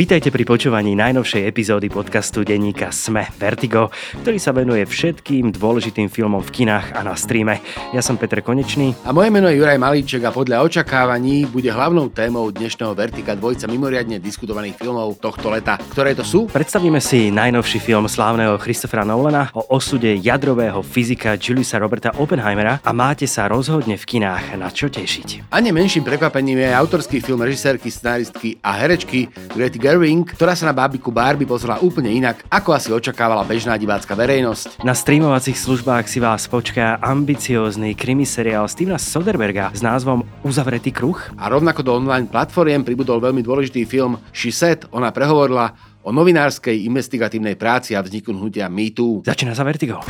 [0.00, 3.92] Vítajte pri počúvaní najnovšej epizódy podcastu denníka Sme Vertigo,
[4.24, 7.60] ktorý sa venuje všetkým dôležitým filmom v kinách a na streame.
[7.92, 8.96] Ja som Petr Konečný.
[9.04, 13.68] A moje meno je Juraj Malíček a podľa očakávaní bude hlavnou témou dnešného Vertiga dvojca
[13.68, 15.76] mimoriadne diskutovaných filmov tohto leta.
[15.76, 16.48] Ktoré to sú?
[16.48, 22.90] Predstavíme si najnovší film slávneho Christophera Nolana o osude jadrového fyzika Juliusa Roberta Oppenheimera a
[22.96, 25.52] máte sa rozhodne v kinách na čo tešiť.
[25.52, 30.74] A menším prekvapením je autorský film režisérky, scenaristky a herečky Grety Gerwing, ktorá sa na
[30.78, 34.86] bábiku Barbie pozrela úplne inak, ako asi očakávala bežná divácka verejnosť.
[34.86, 41.18] Na streamovacích službách si vás počká ambiciózny krimi seriál Stevena Soderberga s názvom Uzavretý kruh.
[41.34, 45.74] A rovnako do online platformiem pribudol veľmi dôležitý film She Said, ona prehovorila
[46.06, 49.26] o novinárskej investigatívnej práci a vzniku hnutia MeToo.
[49.26, 50.06] Začína sa Vertigo.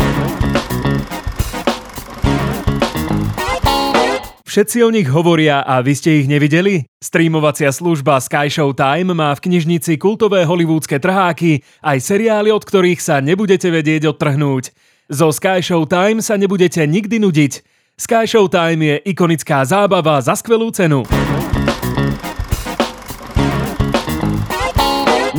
[4.50, 6.82] Všetci o nich hovoria a vy ste ich nevideli?
[6.98, 12.98] Streamovacia služba Sky Show Time má v knižnici kultové hollywoodske trháky, aj seriály, od ktorých
[12.98, 14.74] sa nebudete vedieť odtrhnúť.
[15.06, 17.52] Zo Sky Show Time sa nebudete nikdy nudiť.
[17.94, 21.06] Sky Show Time je ikonická zábava za skvelú cenu.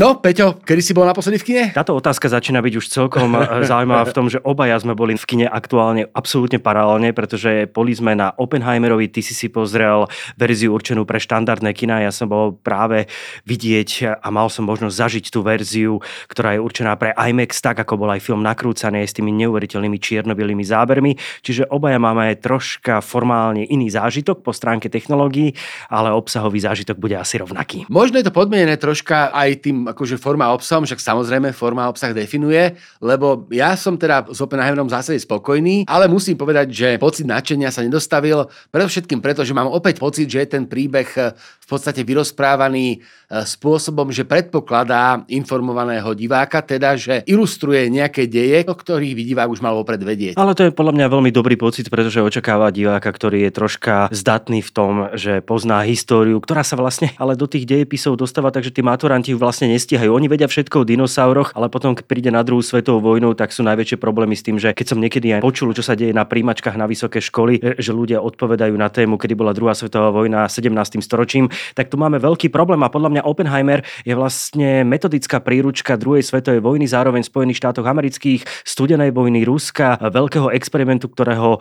[0.02, 1.64] No, Peťo, kedy si bol naposledy v kine?
[1.78, 5.22] Táto otázka začína byť už celkom eh, zaujímavá v tom, že obaja sme boli v
[5.30, 10.10] kine aktuálne absolútne paralelne, pretože boli sme na Oppenheimerovi, ty si si pozrel
[10.42, 13.06] verziu určenú pre štandardné kina, ja som bol práve
[13.46, 18.02] vidieť a mal som možnosť zažiť tú verziu, ktorá je určená pre IMAX, tak ako
[18.02, 21.14] bol aj film nakrúcaný s tými neuveriteľnými čiernobielými zábermi.
[21.46, 25.54] Čiže obaja máme troška formálne iný zážitok po stránke technológií,
[25.94, 27.86] ale obsahový zážitok bude asi rovnaký.
[27.86, 32.76] Možno je to podmienené troška aj tým akože forma obsahom, však samozrejme forma obsah definuje,
[33.04, 37.70] lebo ja som teda s Oppenheimerom v zásade spokojný, ale musím povedať, že pocit nadšenia
[37.70, 42.02] sa nedostavil, predovšetkým preto, že mám opäť pocit, že je ten príbeh eh, v podstate
[42.02, 49.50] vyrozprávaný spôsobom, že predpokladá informovaného diváka, teda, že ilustruje nejaké deje, o ktorých by divák
[49.50, 50.36] už mal opred vedieť.
[50.36, 54.60] Ale to je podľa mňa veľmi dobrý pocit, pretože očakáva diváka, ktorý je troška zdatný
[54.60, 58.84] v tom, že pozná históriu, ktorá sa vlastne ale do tých dejepisov dostáva, takže tí
[58.84, 60.12] maturanti vlastne nestíhajú.
[60.12, 63.64] Oni vedia všetko o dinosauroch, ale potom, keď príde na druhú svetovú vojnu, tak sú
[63.64, 66.76] najväčšie problémy s tým, že keď som niekedy aj počul, čo sa deje na príjmačkách
[66.76, 71.00] na vysoké školy, e, že ľudia odpovedajú na tému, kedy bola druhá svetová vojna 17.
[71.06, 76.26] storočím, tak tu máme veľký problém a podľa mňa Oppenheimer je vlastne metodická príručka druhej
[76.26, 81.60] svetovej vojny, zároveň Spojených štátoch amerických, studenej vojny Ruska, veľkého experimentu, ktorého e,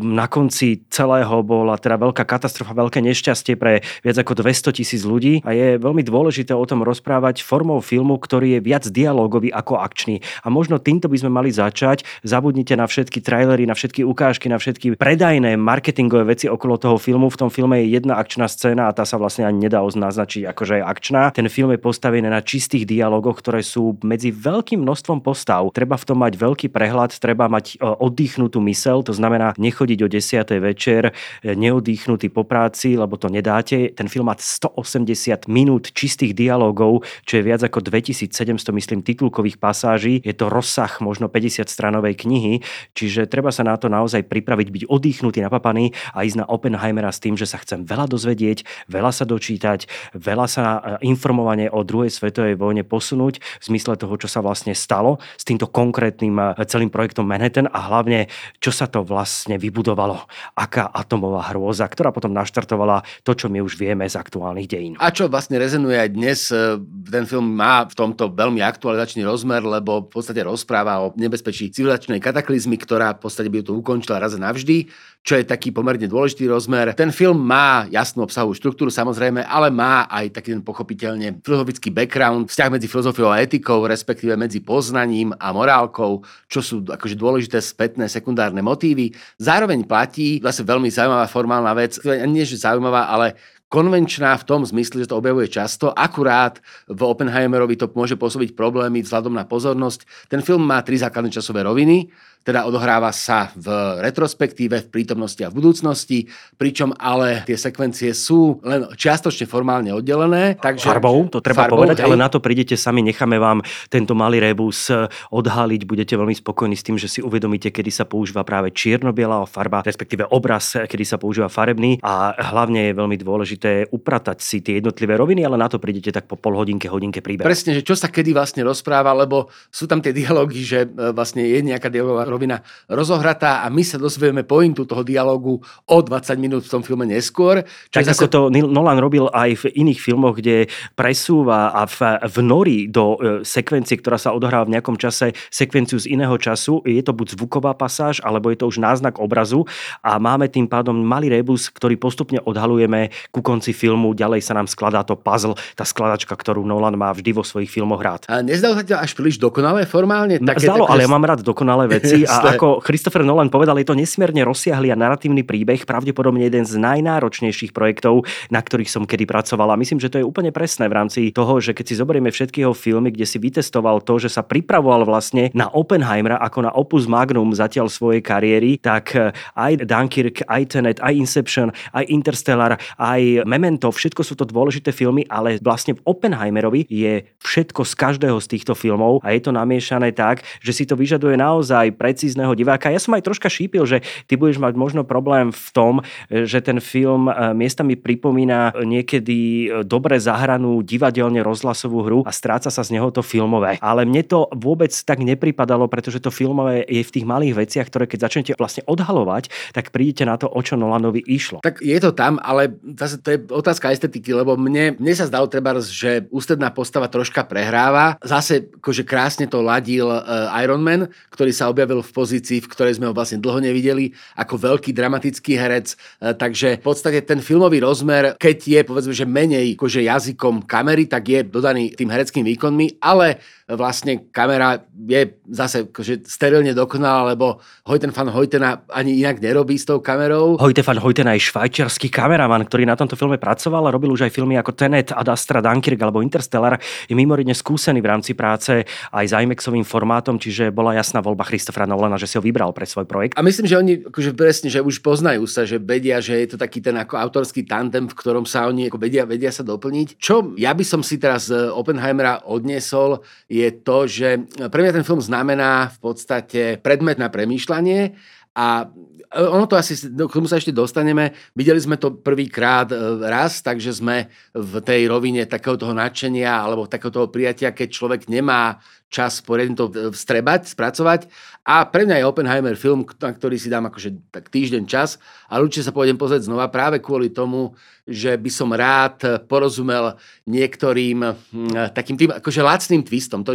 [0.00, 5.40] na konci celého bola teda veľká katastrofa, veľké nešťastie pre viac ako 200 tisíc ľudí
[5.44, 10.20] a je veľmi dôležité o tom rozprávať formou filmu, ktorý je viac dialógový ako akčný.
[10.44, 12.04] A možno týmto by sme mali začať.
[12.22, 17.32] Zabudnite na všetky trailery, na všetky ukážky, na všetky predajné marketingové veci okolo toho filmu.
[17.32, 20.62] V tom filme je jedna akčná scéna a tá sa vlastne ani nedá označiť ako
[20.66, 21.30] že je akčná.
[21.30, 25.70] Ten film je postavený na čistých dialogoch, ktoré sú medzi veľkým množstvom postav.
[25.70, 30.08] Treba v tom mať veľký prehľad, treba mať e, oddychnutú mysel, to znamená nechodiť o
[30.10, 30.50] 10.
[30.58, 31.14] večer,
[31.46, 33.94] e, neoddychnutý po práci, lebo to nedáte.
[33.94, 40.18] Ten film má 180 minút čistých dialogov, čo je viac ako 2700, myslím, titulkových pasáží.
[40.26, 42.64] Je to rozsah možno 50 stranovej knihy,
[42.98, 47.22] čiže treba sa na to naozaj pripraviť, byť oddychnutý, napapaný a ísť na Oppenheimera s
[47.22, 49.86] tým, že sa chcem veľa dozvedieť, veľa sa dočítať,
[50.16, 55.20] veľa sa informovanie o druhej svetovej vojne posunúť v zmysle toho, čo sa vlastne stalo
[55.36, 60.26] s týmto konkrétnym e, celým projektom Manhattan a hlavne, čo sa to vlastne vybudovalo.
[60.58, 64.94] Aká atomová hrôza, ktorá potom naštartovala to, čo my už vieme z aktuálnych dejín.
[64.98, 66.78] A čo vlastne rezonuje aj dnes, e,
[67.10, 72.18] ten film má v tomto veľmi aktualizačný rozmer, lebo v podstate rozpráva o nebezpečí civilizačnej
[72.18, 74.88] kataklizmy, ktorá v podstate by to ukončila raz navždy,
[75.20, 76.96] čo je taký pomerne dôležitý rozmer.
[76.96, 82.46] Ten film má jasnú obsahovú štruktúru samozrejme, ale má aj taký ten pochopiteľne filozofický background,
[82.46, 88.06] vzťah medzi filozofiou a etikou, respektíve medzi poznaním a morálkou, čo sú akože dôležité spätné
[88.06, 89.10] sekundárne motívy.
[89.42, 91.98] Zároveň platí zase veľmi zaujímavá formálna vec,
[92.30, 93.34] nie že zaujímavá, ale
[93.70, 95.94] konvenčná v tom zmysle, že to objavuje často.
[95.94, 96.58] Akurát
[96.90, 100.26] v Oppenheimerovi to môže pôsobiť problémy vzhľadom na pozornosť.
[100.26, 102.10] Ten film má tri základné časové roviny
[102.40, 103.68] teda odohráva sa v
[104.00, 106.24] retrospektíve, v prítomnosti a v budúcnosti,
[106.56, 110.56] pričom ale tie sekvencie sú len čiastočne formálne oddelené.
[110.56, 112.06] Takže, farbou, to treba farbou, povedať, hej.
[112.08, 113.60] ale na to prídete sami, necháme vám
[113.92, 114.88] tento malý rebus
[115.28, 119.84] odhaliť, budete veľmi spokojní s tým, že si uvedomíte, kedy sa používa práve čierno-biela farba,
[119.84, 125.20] respektíve obraz, kedy sa používa farebný a hlavne je veľmi dôležité upratať si tie jednotlivé
[125.20, 127.44] roviny, ale na to prídete tak po pol hodinke, hodinke príbehu.
[127.44, 131.44] Presne, že čo sa kedy vlastne rozpráva, lebo sú tam tie dialógy, že e, vlastne
[131.44, 135.58] je nejaká dialogová rovina rozohratá a my sa dozvieme pointu toho dialogu
[135.90, 137.66] o 20 minút v tom filme neskôr.
[137.90, 138.14] Tak zase...
[138.14, 143.18] ako to Nolan robil aj v iných filmoch, kde presúva a v, v nori do
[143.18, 147.34] e, sekvencie, ktorá sa odohráva v nejakom čase, sekvenciu z iného času, je to buď
[147.34, 149.66] zvuková pasáž, alebo je to už náznak obrazu
[150.06, 154.70] a máme tým pádom malý rebus, ktorý postupne odhalujeme ku konci filmu, ďalej sa nám
[154.70, 158.28] skladá to puzzle, tá skladačka, ktorú Nolan má vždy vo svojich filmoch rád.
[158.28, 160.38] A nezdalo sa to až príliš dokonalé formálne?
[160.38, 160.92] Také, Zdalo, také...
[160.92, 164.90] ale ja mám rád dokonalé veci a ako Christopher Nolan povedal, je to nesmierne rozsiahly
[164.92, 169.72] a narratívny príbeh, pravdepodobne jeden z najnáročnejších projektov, na ktorých som kedy pracoval.
[169.72, 172.64] A myslím, že to je úplne presné v rámci toho, že keď si zoberieme všetky
[172.64, 177.06] jeho filmy, kde si vytestoval to, že sa pripravoval vlastne na Oppenheimera ako na opus
[177.06, 183.44] magnum zatiaľ svojej kariéry, tak eh, aj Dunkirk, aj Tenet, aj Inception, aj Interstellar, aj
[183.46, 188.46] Memento, všetko sú to dôležité filmy, ale vlastne v Oppenheimerovi je všetko z každého z
[188.56, 192.90] týchto filmov a je to namiešané tak, že si to vyžaduje naozaj precízneho diváka.
[192.90, 195.94] Ja som aj troška šípil, že ty budeš mať možno problém v tom,
[196.26, 202.66] že ten film e, miestami pripomína niekedy e, dobre zahranú divadelne rozhlasovú hru a stráca
[202.66, 203.78] sa z neho to filmové.
[203.78, 208.10] Ale mne to vôbec tak nepripadalo, pretože to filmové je v tých malých veciach, ktoré
[208.10, 211.62] keď začnete vlastne odhalovať, tak prídete na to, o čo Nolanovi išlo.
[211.62, 215.46] Tak je to tam, ale zase to je otázka estetiky, lebo mne, mne sa zdalo
[215.46, 218.18] treba, že ústredná postava troška prehráva.
[218.18, 222.98] Zase akože krásne to ladil uh, Iron Man, ktorý sa objavil v pozícii, v ktorej
[222.98, 225.94] sme ho vlastne dlho nevideli, ako veľký dramatický herec.
[226.20, 231.06] Uh, takže v podstate ten filmový rozmer, keď je povedzme, že menej akože jazykom kamery,
[231.06, 237.62] tak je dodaný tým hereckým výkonmi, ale vlastne kamera je zase akože sterilne dokonalá, lebo
[237.86, 240.58] Hojten fan Hojtena ani inak nerobí s tou kamerou.
[240.58, 244.34] Hojten fan Hojtena je švajčiarsky kameraman, ktorý na tomto filme pracoval a robil už aj
[244.34, 246.78] filmy ako Tenet, Ad Astra, Dunkirk alebo Interstellar.
[247.06, 251.86] Je mimoriadne skúsený v rámci práce aj s IMAXovým formátom, čiže bola jasná voľba Christophera
[251.90, 253.34] Nolana, že si ho vybral pre svoj projekt.
[253.34, 256.56] A myslím, že oni akože presne, že už poznajú sa, že vedia, že je to
[256.56, 260.22] taký ten ako autorský tandem, v ktorom sa oni ako vedia, vedia sa doplniť.
[260.22, 265.06] Čo ja by som si teraz z Oppenheimera odniesol, je to, že pre mňa ten
[265.06, 268.14] film znamená v podstate predmet na premýšľanie
[268.54, 268.86] a
[269.30, 271.32] e, ono to asi, k tomu sa ešte dostaneme.
[271.54, 276.90] Videli sme to prvýkrát e, raz, takže sme v tej rovine takého toho nadšenia alebo
[276.90, 281.26] takého toho prijatia, keď človek nemá čas poriadne to vstrebať, spracovať.
[281.66, 285.60] A pre mňa je Oppenheimer film, na ktorý si dám akože tak týždeň čas a
[285.60, 287.76] určite sa pôjdem pozrieť znova práve kvôli tomu,
[288.08, 290.16] že by som rád porozumel
[290.48, 293.44] niektorým hm, takým tým akože lacným twistom.
[293.44, 293.54] To,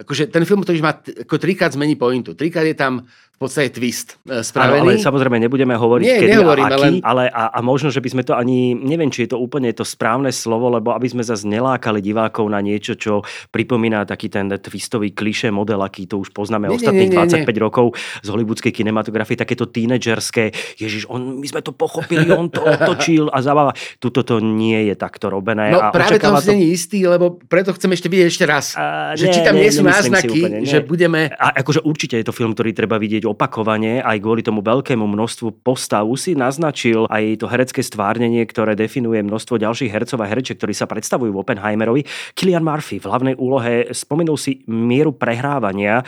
[0.00, 2.32] akože ten film totiž má ako trikrát zmení pointu.
[2.32, 3.04] Trikrát je tam
[3.34, 4.94] v podstate twist e, spravený.
[4.94, 6.92] Ale, ale samozrejme nebudeme hovoriť Nie, kedy a aký, len...
[7.02, 9.82] ale a, a možno, že by sme to ani, neviem, či je to úplne to
[9.82, 14.46] správne slovo, lebo aby sme zase nelákali divákov na niečo, čo pripomína taký ten
[14.84, 17.56] twistový kliše model, aký to už poznáme nie, ostatných nie, nie, 25 nie.
[17.56, 23.32] rokov z hollywoodskej kinematografie, takéto tínedžerské, ježiš, on, my sme to pochopili, on to otočil
[23.32, 23.72] a zabáva.
[23.96, 25.72] Tuto to nie je takto robené.
[25.72, 26.52] No a práve to to...
[26.52, 28.76] není istý, lebo preto chcem ešte vidieť ešte raz.
[28.76, 31.32] A, že nie, či tam nie, nie sú náznaky, úplne, že budeme...
[31.40, 35.64] A akože určite je to film, ktorý treba vidieť opakovane, aj kvôli tomu veľkému množstvu
[35.64, 36.04] postav.
[36.20, 40.84] Si naznačil aj to herecké stvárnenie, ktoré definuje množstvo ďalších hercov a hereček, ktorí sa
[40.84, 42.04] predstavujú v Oppenheimerovi.
[42.36, 46.02] Killian Murphy v hlavnej úlohe spomenul si mieru prehrávania.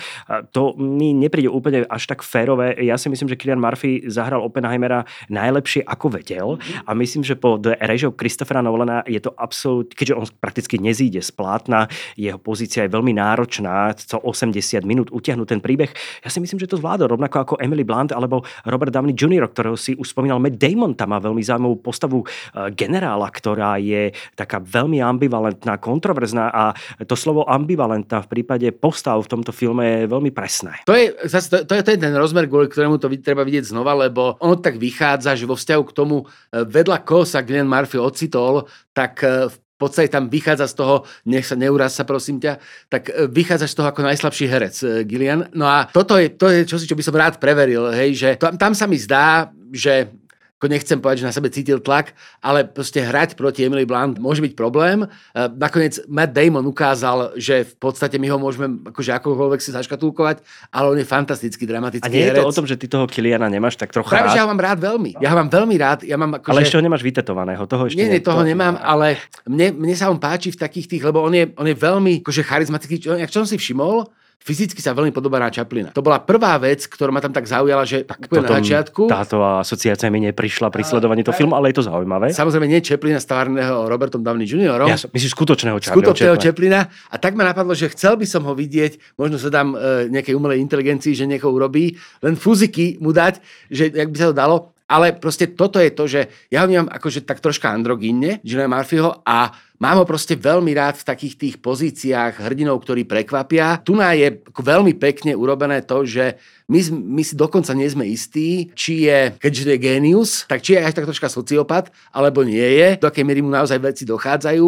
[0.51, 2.75] To mi nepríde úplne až tak férové.
[2.83, 6.49] Ja si myslím, že Killian Murphy zahral Oppenheimera najlepšie ako vedel
[6.85, 11.31] a myslím, že pod režou Christophera Nolana je to absolút, keďže on prakticky nezíde z
[11.31, 11.87] plátna,
[12.17, 15.93] jeho pozícia je veľmi náročná, 180 minút utiahnuť ten príbeh.
[16.25, 19.77] Ja si myslím, že to zvládol rovnako ako Emily Blunt alebo Robert Downey Jr., ktorého
[19.77, 20.41] si už spomínal.
[20.41, 22.27] Matt Damon tam má veľmi zaujímavú postavu e,
[22.73, 26.65] generála, ktorá je taká veľmi ambivalentná, kontroverzná a
[27.05, 30.81] to slovo ambivalentná v prípade postav v tomto filme je veľmi presné.
[30.89, 33.71] To je, zase, to, to, je, to je ten rozmer, kvôli ktorému to treba vidieť
[33.71, 37.69] znova, lebo ono tak vychádza, že vo vzťahu k tomu e, vedľa koho sa Glenn
[37.69, 42.41] Murphy ocitol, tak e, v podstate tam vychádza z toho, nech sa neuraz sa prosím
[42.41, 42.57] ťa,
[42.89, 45.53] tak e, vychádza z toho ako najslabší herec Gillian.
[45.53, 48.57] No a toto je, to je čosi, čo by som rád preveril, hej, že tam,
[48.57, 50.09] tam sa mi zdá, že
[50.57, 54.41] ako nechcem povedať, že na sebe cítil tlak, ale proste hrať proti Emily Blunt môže
[54.41, 55.05] byť problém.
[55.05, 55.09] E,
[55.53, 60.41] nakoniec Matt Damon ukázal, že v podstate my ho môžeme akože akokoľvek si zaškatulkovať,
[60.73, 62.41] ale on je fantastický dramatický A nie herec.
[62.41, 64.35] je to o tom, že ty toho Kiliana nemáš tak trocha Práve, rád?
[64.35, 65.21] že ja ho mám rád veľmi.
[65.21, 65.99] Ja ho mám veľmi rád.
[66.09, 66.53] Ja mám akože...
[66.57, 67.63] Ale ešte ho nemáš vytetovaného.
[67.69, 68.49] Toho ešte nie, nie, toho to...
[68.49, 71.77] nemám, ale mne, mne sa on páči v takých tých, lebo on je, on je
[71.77, 72.97] veľmi akože charizmatický.
[72.97, 74.09] Čo, čo som si všimol,
[74.43, 75.91] fyzicky sa veľmi podobá na Chaplina.
[75.91, 79.11] To bola prvá vec, ktorá ma tam tak zaujala, že tak úplne na začiatku.
[79.11, 82.31] Táto asociácia mi neprišla pri sledovaní toho filmu, ale je to zaujímavé.
[82.31, 84.87] Samozrejme nie Chaplina stvarného Robertom Downey Jr.
[84.87, 86.87] Ja som, myslím skutočného Charlieho Skutočného Chaplina.
[87.11, 90.39] A tak ma napadlo, že chcel by som ho vidieť, možno sa dám e, nejakej
[90.39, 94.77] umelej inteligencii, že niekoho urobí, len fuziky mu dať, že jak by sa to dalo.
[94.87, 99.27] Ale proste toto je to, že ja ho vnímam akože tak troška androgínne, Gillian Murphyho
[99.27, 103.77] a Mám ho proste veľmi rád v takých tých pozíciách hrdinov, ktorí prekvapia.
[103.85, 109.07] Tu je veľmi pekne urobené to, že my, my si dokonca nie sme istí, či
[109.07, 113.07] je, keďže je génius, tak či je až tak troška sociopat, alebo nie je, do
[113.07, 114.67] akej miery mu naozaj veci dochádzajú.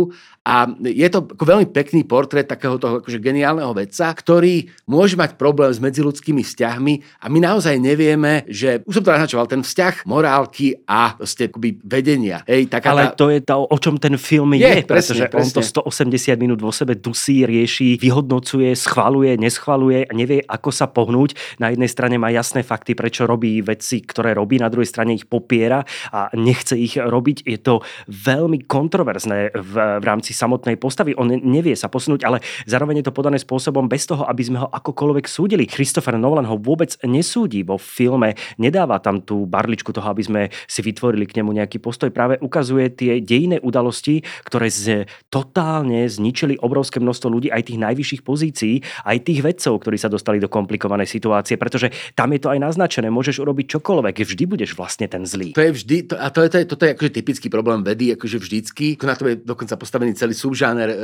[0.48, 5.36] A je to ako veľmi pekný portrét takého toho akože geniálneho vedca, ktorý môže mať
[5.36, 10.08] problém s medziludskými vzťahmi a my naozaj nevieme, že, už som to naznačoval, ten vzťah
[10.08, 12.46] morálky a proste akoby vedenia.
[12.48, 13.18] Hej, taká Ale tá...
[13.18, 14.64] to je to, o čom ten film je.
[14.64, 15.36] je pretože presne.
[15.36, 20.88] on to 180 minút vo sebe dusí, rieši, vyhodnocuje, schvaluje, neschvaluje a nevie, ako sa
[20.88, 21.36] pohnúť.
[21.60, 25.26] Na jednej strane má jasné fakty, prečo robí veci, ktoré robí, na druhej strane ich
[25.26, 27.48] popiera a nechce ich robiť.
[27.48, 31.16] Je to veľmi kontroverzné v, v rámci samotnej postavy.
[31.16, 34.68] On nevie sa posunúť, ale zároveň je to podané spôsobom bez toho, aby sme ho
[34.68, 35.64] akokoľvek súdili.
[35.70, 40.80] Christopher Nolan ho vôbec nesúdi vo filme, nedáva tam tú barličku toho, aby sme si
[40.82, 42.10] vytvorili k nemu nejaký postoj.
[42.10, 48.22] Práve ukazuje tie dejné udalosti, ktoré z totálne zničili obrovské množstvo ľudí, aj tých najvyšších
[48.26, 48.74] pozícií,
[49.06, 51.77] aj tých vedcov, ktorí sa dostali do komplikovanej situácie, pretože
[52.18, 55.54] tam je to aj naznačené, môžeš urobiť čokoľvek, vždy budeš vlastne ten zlý.
[55.54, 58.12] To je vždy, to, a to je, to je, toto je akože typický problém vedy,
[58.18, 60.96] akože vždycky, na to je dokonca postavený celý subžáner e,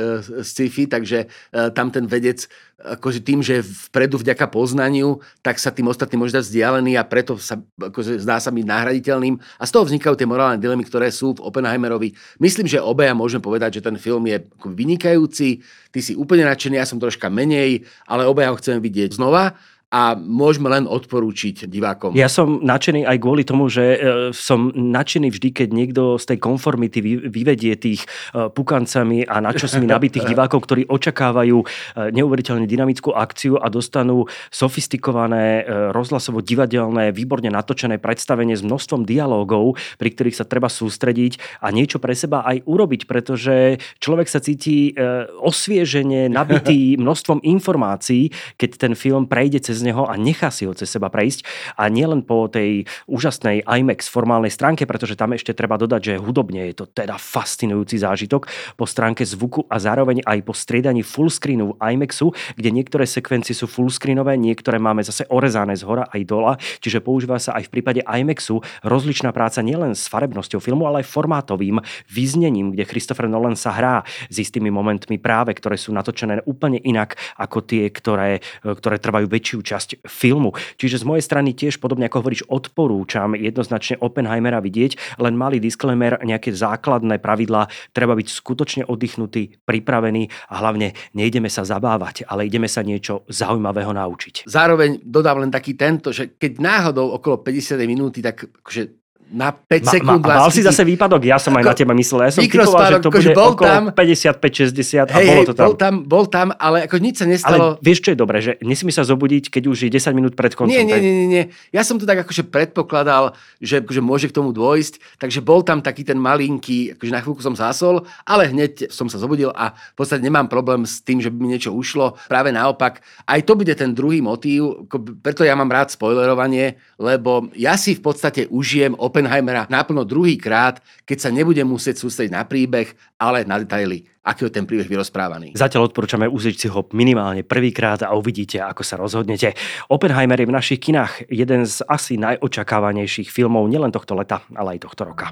[0.43, 1.27] sci-fi, takže e,
[1.71, 6.43] tam ten vedec akože tým, že vpredu vďaka poznaniu, tak sa tým ostatným môže dať
[6.43, 9.39] vzdialený a preto sa, akože zdá sa byť nahraditeľným.
[9.39, 12.11] A z toho vznikajú tie morálne dilemy, ktoré sú v Oppenheimerovi.
[12.43, 15.63] Myslím, že obaja môžeme povedať, že ten film je vynikajúci.
[15.95, 19.55] Ty si úplne nadšený, ja som troška menej, ale obaja ho chceme vidieť znova
[19.93, 22.17] a môžeme len odporúčiť divákom.
[22.17, 23.97] Ja som nadšený aj kvôli tomu, že e,
[24.33, 26.99] som nadšený vždy, keď niekto z tej konformity
[27.29, 31.65] vyvedie tých e, pukancami a načosmi nabitých divákov, ktorí očakávajú e,
[32.11, 40.37] neuveriteľne dynamickú akciu a dostanú sofistikované rozhlasovo-divadelné, výborne natočené predstavenie s množstvom dialógov, pri ktorých
[40.37, 44.91] sa treba sústrediť a niečo pre seba aj urobiť, pretože človek sa cíti
[45.39, 50.87] osviežene, nabitý množstvom informácií, keď ten film prejde cez neho a nechá si ho cez
[50.91, 51.43] seba prejsť.
[51.75, 56.69] A nielen po tej úžasnej IMAX formálnej stránke, pretože tam ešte treba dodať, že hudobne
[56.71, 62.31] je to teda fascinujúci zážitok po stránke zvuku a zároveň aj po striedaní fullscreenu IMAXu,
[62.55, 67.41] kde niektoré sekvencie sú fullscreenové, niektoré máme zase orezané z hora aj dola, čiže používa
[67.41, 72.75] sa aj v prípade IMAXu rozličná práca nielen s farebnosťou filmu, ale aj formátovým vyznením,
[72.75, 77.65] kde Christopher Nolan sa hrá s istými momentmi práve, ktoré sú natočené úplne inak ako
[77.65, 80.53] tie, ktoré, ktoré trvajú väčšiu časť filmu.
[80.77, 86.21] Čiže z mojej strany tiež, podobne ako hovoríš, odporúčam jednoznačne Oppenheimera vidieť, len malý disclaimer,
[86.21, 92.69] nejaké základné pravidlá, treba byť skutočne oddychnutý, pripravený a hlavne nejdeme sa zabávať, ale ideme
[92.69, 94.45] sa niečo zaujímavého naučiť.
[94.45, 99.97] Zároveň dodám len taký tento, že keď náhodou okolo 50 minúty, tak akože na 5
[99.97, 100.21] sekúnd.
[100.21, 102.19] Ma, ma, mal si zase výpadok, ja som ako, aj na teba myslel.
[102.29, 105.65] Ja som typoval, že to bude bol okolo tam, 55-60 a hej, bolo to tam.
[105.65, 105.93] Bol tam.
[106.05, 107.77] Bol tam, ale ako nič sa nestalo.
[107.77, 110.53] Ale vieš, čo je dobré, že nesmí sa zobudiť, keď už je 10 minút pred
[110.53, 110.69] koncom.
[110.69, 111.43] Nie, nie, nie, nie.
[111.73, 115.81] Ja som to tak akože predpokladal, že akože môže k tomu dôjsť, takže bol tam
[115.81, 119.95] taký ten malinký, akože na chvíľku som zásol, ale hneď som sa zobudil a v
[119.97, 122.17] podstate nemám problém s tým, že by mi niečo ušlo.
[122.29, 124.85] Práve naopak, aj to bude ten druhý motív,
[125.25, 130.83] preto ja mám rád spoilerovanie, lebo ja si v podstate užijem Oppenheimera naplno druhý krát,
[131.07, 135.55] keď sa nebude musieť sústrediť na príbeh, ale na detaily, aký je ten príbeh vyrozprávaný.
[135.55, 139.55] Zatiaľ odporúčame užiť si ho minimálne prvýkrát a uvidíte, ako sa rozhodnete.
[139.87, 144.83] Oppenheimer je v našich kinách jeden z asi najočakávanejších filmov nielen tohto leta, ale aj
[144.83, 145.31] tohto roka.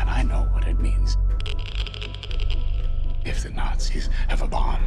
[0.00, 1.20] And I know what it means
[3.28, 4.80] if the Nazis have a bomb.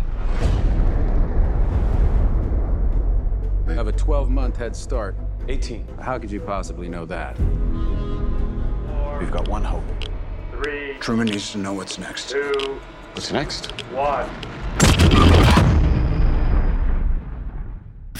[3.73, 5.15] Have a 12 month head start.
[5.47, 5.87] 18.
[6.01, 7.37] How could you possibly know that?
[7.37, 9.83] Four, We've got one hope.
[10.51, 10.95] Three.
[10.99, 12.29] Truman needs to know what's next.
[12.29, 12.79] Two.
[13.13, 13.71] What's next?
[13.91, 14.29] One.